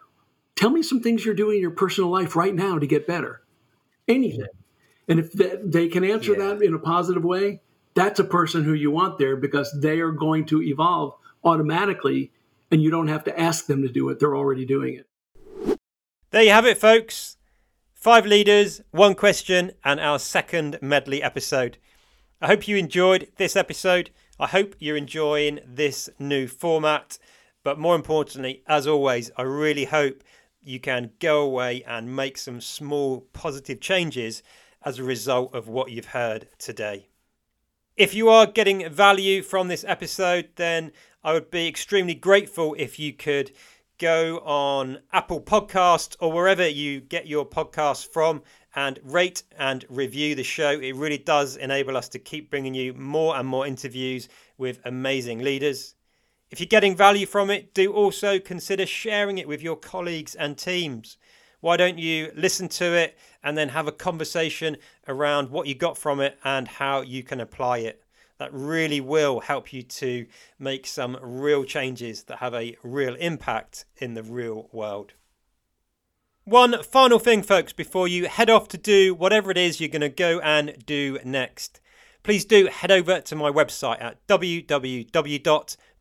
"Tell 0.55 0.69
me 0.69 0.83
some 0.83 1.01
things 1.01 1.25
you're 1.25 1.35
doing 1.35 1.55
in 1.57 1.61
your 1.61 1.71
personal 1.71 2.09
life 2.09 2.35
right 2.35 2.55
now 2.55 2.79
to 2.79 2.87
get 2.87 3.07
better," 3.07 3.41
anything, 4.07 4.47
and 5.07 5.19
if 5.19 5.33
they, 5.33 5.57
they 5.63 5.87
can 5.87 6.03
answer 6.03 6.33
yeah. 6.33 6.53
that 6.53 6.61
in 6.61 6.73
a 6.73 6.79
positive 6.79 7.23
way, 7.23 7.61
that's 7.93 8.19
a 8.19 8.23
person 8.23 8.63
who 8.63 8.73
you 8.73 8.91
want 8.91 9.17
there 9.17 9.35
because 9.35 9.75
they 9.81 9.99
are 9.99 10.11
going 10.11 10.45
to 10.45 10.61
evolve 10.61 11.15
automatically, 11.43 12.31
and 12.71 12.81
you 12.81 12.89
don't 12.89 13.09
have 13.09 13.23
to 13.25 13.39
ask 13.39 13.65
them 13.65 13.81
to 13.81 13.89
do 13.89 14.09
it; 14.09 14.19
they're 14.19 14.35
already 14.35 14.65
doing 14.65 14.95
it. 14.95 15.79
There 16.31 16.43
you 16.43 16.51
have 16.51 16.65
it, 16.65 16.77
folks. 16.77 17.37
Five 17.93 18.25
leaders, 18.25 18.81
one 18.91 19.13
question, 19.13 19.73
and 19.83 19.99
our 19.99 20.17
second 20.17 20.79
medley 20.81 21.21
episode. 21.21 21.77
I 22.41 22.47
hope 22.47 22.67
you 22.67 22.77
enjoyed 22.77 23.27
this 23.37 23.55
episode. 23.55 24.09
I 24.39 24.47
hope 24.47 24.73
you're 24.79 24.97
enjoying 24.97 25.59
this 25.67 26.09
new 26.17 26.47
format. 26.47 27.19
But 27.63 27.79
more 27.79 27.95
importantly, 27.95 28.63
as 28.67 28.87
always, 28.87 29.31
I 29.37 29.43
really 29.43 29.85
hope 29.85 30.23
you 30.61 30.79
can 30.79 31.11
go 31.19 31.41
away 31.41 31.83
and 31.87 32.15
make 32.15 32.37
some 32.37 32.61
small 32.61 33.21
positive 33.33 33.79
changes 33.79 34.43
as 34.83 34.99
a 34.99 35.03
result 35.03 35.53
of 35.53 35.67
what 35.67 35.91
you've 35.91 36.05
heard 36.05 36.47
today. 36.57 37.07
If 37.97 38.13
you 38.13 38.29
are 38.29 38.45
getting 38.45 38.89
value 38.89 39.43
from 39.43 39.67
this 39.67 39.83
episode, 39.87 40.49
then 40.55 40.91
I 41.23 41.33
would 41.33 41.51
be 41.51 41.67
extremely 41.67 42.15
grateful 42.15 42.75
if 42.79 42.97
you 42.97 43.13
could 43.13 43.51
go 43.99 44.39
on 44.39 44.99
Apple 45.13 45.41
Podcast 45.41 46.15
or 46.19 46.31
wherever 46.31 46.67
you 46.67 46.99
get 46.99 47.27
your 47.27 47.45
podcasts 47.45 48.07
from 48.07 48.41
and 48.75 48.99
rate 49.03 49.43
and 49.59 49.85
review 49.89 50.33
the 50.33 50.43
show. 50.43 50.71
It 50.71 50.95
really 50.95 51.19
does 51.19 51.57
enable 51.57 51.95
us 51.95 52.09
to 52.09 52.19
keep 52.19 52.49
bringing 52.49 52.73
you 52.73 52.93
more 52.93 53.35
and 53.35 53.47
more 53.47 53.67
interviews 53.67 54.29
with 54.57 54.79
amazing 54.85 55.39
leaders. 55.39 55.93
If 56.51 56.59
you're 56.59 56.67
getting 56.67 56.97
value 56.97 57.25
from 57.25 57.49
it, 57.49 57.73
do 57.73 57.93
also 57.93 58.37
consider 58.37 58.85
sharing 58.85 59.37
it 59.37 59.47
with 59.47 59.61
your 59.61 59.77
colleagues 59.77 60.35
and 60.35 60.57
teams. 60.57 61.15
Why 61.61 61.77
don't 61.77 61.97
you 61.97 62.33
listen 62.35 62.67
to 62.69 62.93
it 62.93 63.17
and 63.41 63.57
then 63.57 63.69
have 63.69 63.87
a 63.87 63.93
conversation 63.93 64.75
around 65.07 65.49
what 65.49 65.67
you 65.67 65.75
got 65.75 65.97
from 65.97 66.19
it 66.19 66.37
and 66.43 66.67
how 66.67 67.01
you 67.01 67.23
can 67.23 67.39
apply 67.39 67.77
it? 67.77 68.03
That 68.37 68.53
really 68.53 68.99
will 68.99 69.39
help 69.39 69.71
you 69.71 69.81
to 69.81 70.25
make 70.59 70.87
some 70.87 71.17
real 71.21 71.63
changes 71.63 72.23
that 72.23 72.39
have 72.39 72.53
a 72.53 72.75
real 72.83 73.15
impact 73.15 73.85
in 73.97 74.15
the 74.15 74.23
real 74.23 74.67
world. 74.73 75.13
One 76.43 76.83
final 76.83 77.19
thing, 77.19 77.43
folks, 77.43 77.71
before 77.71 78.09
you 78.09 78.27
head 78.27 78.49
off 78.49 78.67
to 78.69 78.77
do 78.77 79.13
whatever 79.13 79.51
it 79.51 79.57
is 79.57 79.79
you're 79.79 79.87
going 79.87 80.01
to 80.01 80.09
go 80.09 80.41
and 80.41 80.83
do 80.85 81.17
next. 81.23 81.79
Please 82.23 82.45
do 82.45 82.65
head 82.67 82.91
over 82.91 83.21
to 83.21 83.35
my 83.35 83.49
website 83.49 84.01
at 84.01 84.17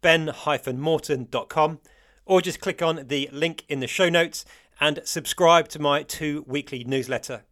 www.ben-morton.com 0.03 1.81
or 2.27 2.41
just 2.41 2.61
click 2.61 2.83
on 2.83 3.07
the 3.09 3.29
link 3.33 3.65
in 3.69 3.81
the 3.81 3.87
show 3.87 4.09
notes 4.09 4.45
and 4.81 5.01
subscribe 5.05 5.69
to 5.69 5.79
my 5.79 6.03
two 6.03 6.45
weekly 6.47 6.85
newsletter. 6.85 7.43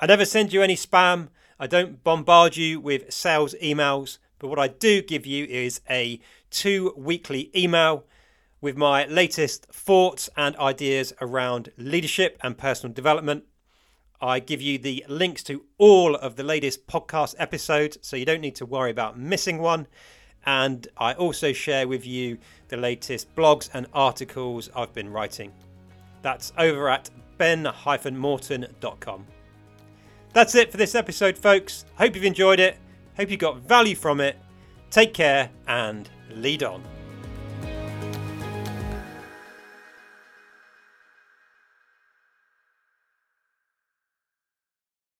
I 0.00 0.06
never 0.06 0.24
send 0.24 0.52
you 0.52 0.62
any 0.62 0.76
spam. 0.76 1.28
I 1.58 1.66
don't 1.66 2.02
bombard 2.02 2.56
you 2.56 2.80
with 2.80 3.12
sales 3.12 3.54
emails, 3.62 4.18
but 4.38 4.48
what 4.48 4.58
I 4.58 4.68
do 4.68 5.02
give 5.02 5.24
you 5.24 5.44
is 5.44 5.80
a 5.88 6.20
two 6.50 6.92
weekly 6.96 7.50
email 7.54 8.04
with 8.60 8.76
my 8.76 9.04
latest 9.06 9.66
thoughts 9.66 10.30
and 10.36 10.56
ideas 10.56 11.12
around 11.20 11.70
leadership 11.76 12.38
and 12.42 12.58
personal 12.58 12.92
development. 12.92 13.44
I 14.20 14.40
give 14.40 14.62
you 14.62 14.78
the 14.78 15.04
links 15.06 15.42
to 15.44 15.66
all 15.76 16.16
of 16.16 16.36
the 16.36 16.44
latest 16.44 16.86
podcast 16.86 17.34
episodes 17.38 17.98
so 18.00 18.16
you 18.16 18.24
don't 18.24 18.40
need 18.40 18.56
to 18.56 18.66
worry 18.66 18.90
about 18.90 19.18
missing 19.18 19.58
one. 19.58 19.86
And 20.46 20.86
I 20.96 21.14
also 21.14 21.52
share 21.52 21.88
with 21.88 22.06
you 22.06 22.38
the 22.68 22.76
latest 22.76 23.34
blogs 23.34 23.70
and 23.72 23.86
articles 23.92 24.70
I've 24.74 24.92
been 24.92 25.10
writing. 25.10 25.52
That's 26.22 26.52
over 26.58 26.88
at 26.88 27.10
ben-morton.com. 27.38 29.26
That's 30.32 30.54
it 30.54 30.70
for 30.70 30.76
this 30.76 30.94
episode, 30.94 31.38
folks. 31.38 31.84
Hope 31.96 32.14
you've 32.14 32.24
enjoyed 32.24 32.60
it. 32.60 32.76
Hope 33.16 33.30
you 33.30 33.36
got 33.36 33.58
value 33.58 33.94
from 33.94 34.20
it. 34.20 34.36
Take 34.90 35.14
care 35.14 35.50
and 35.68 36.08
lead 36.30 36.62
on. 36.62 36.93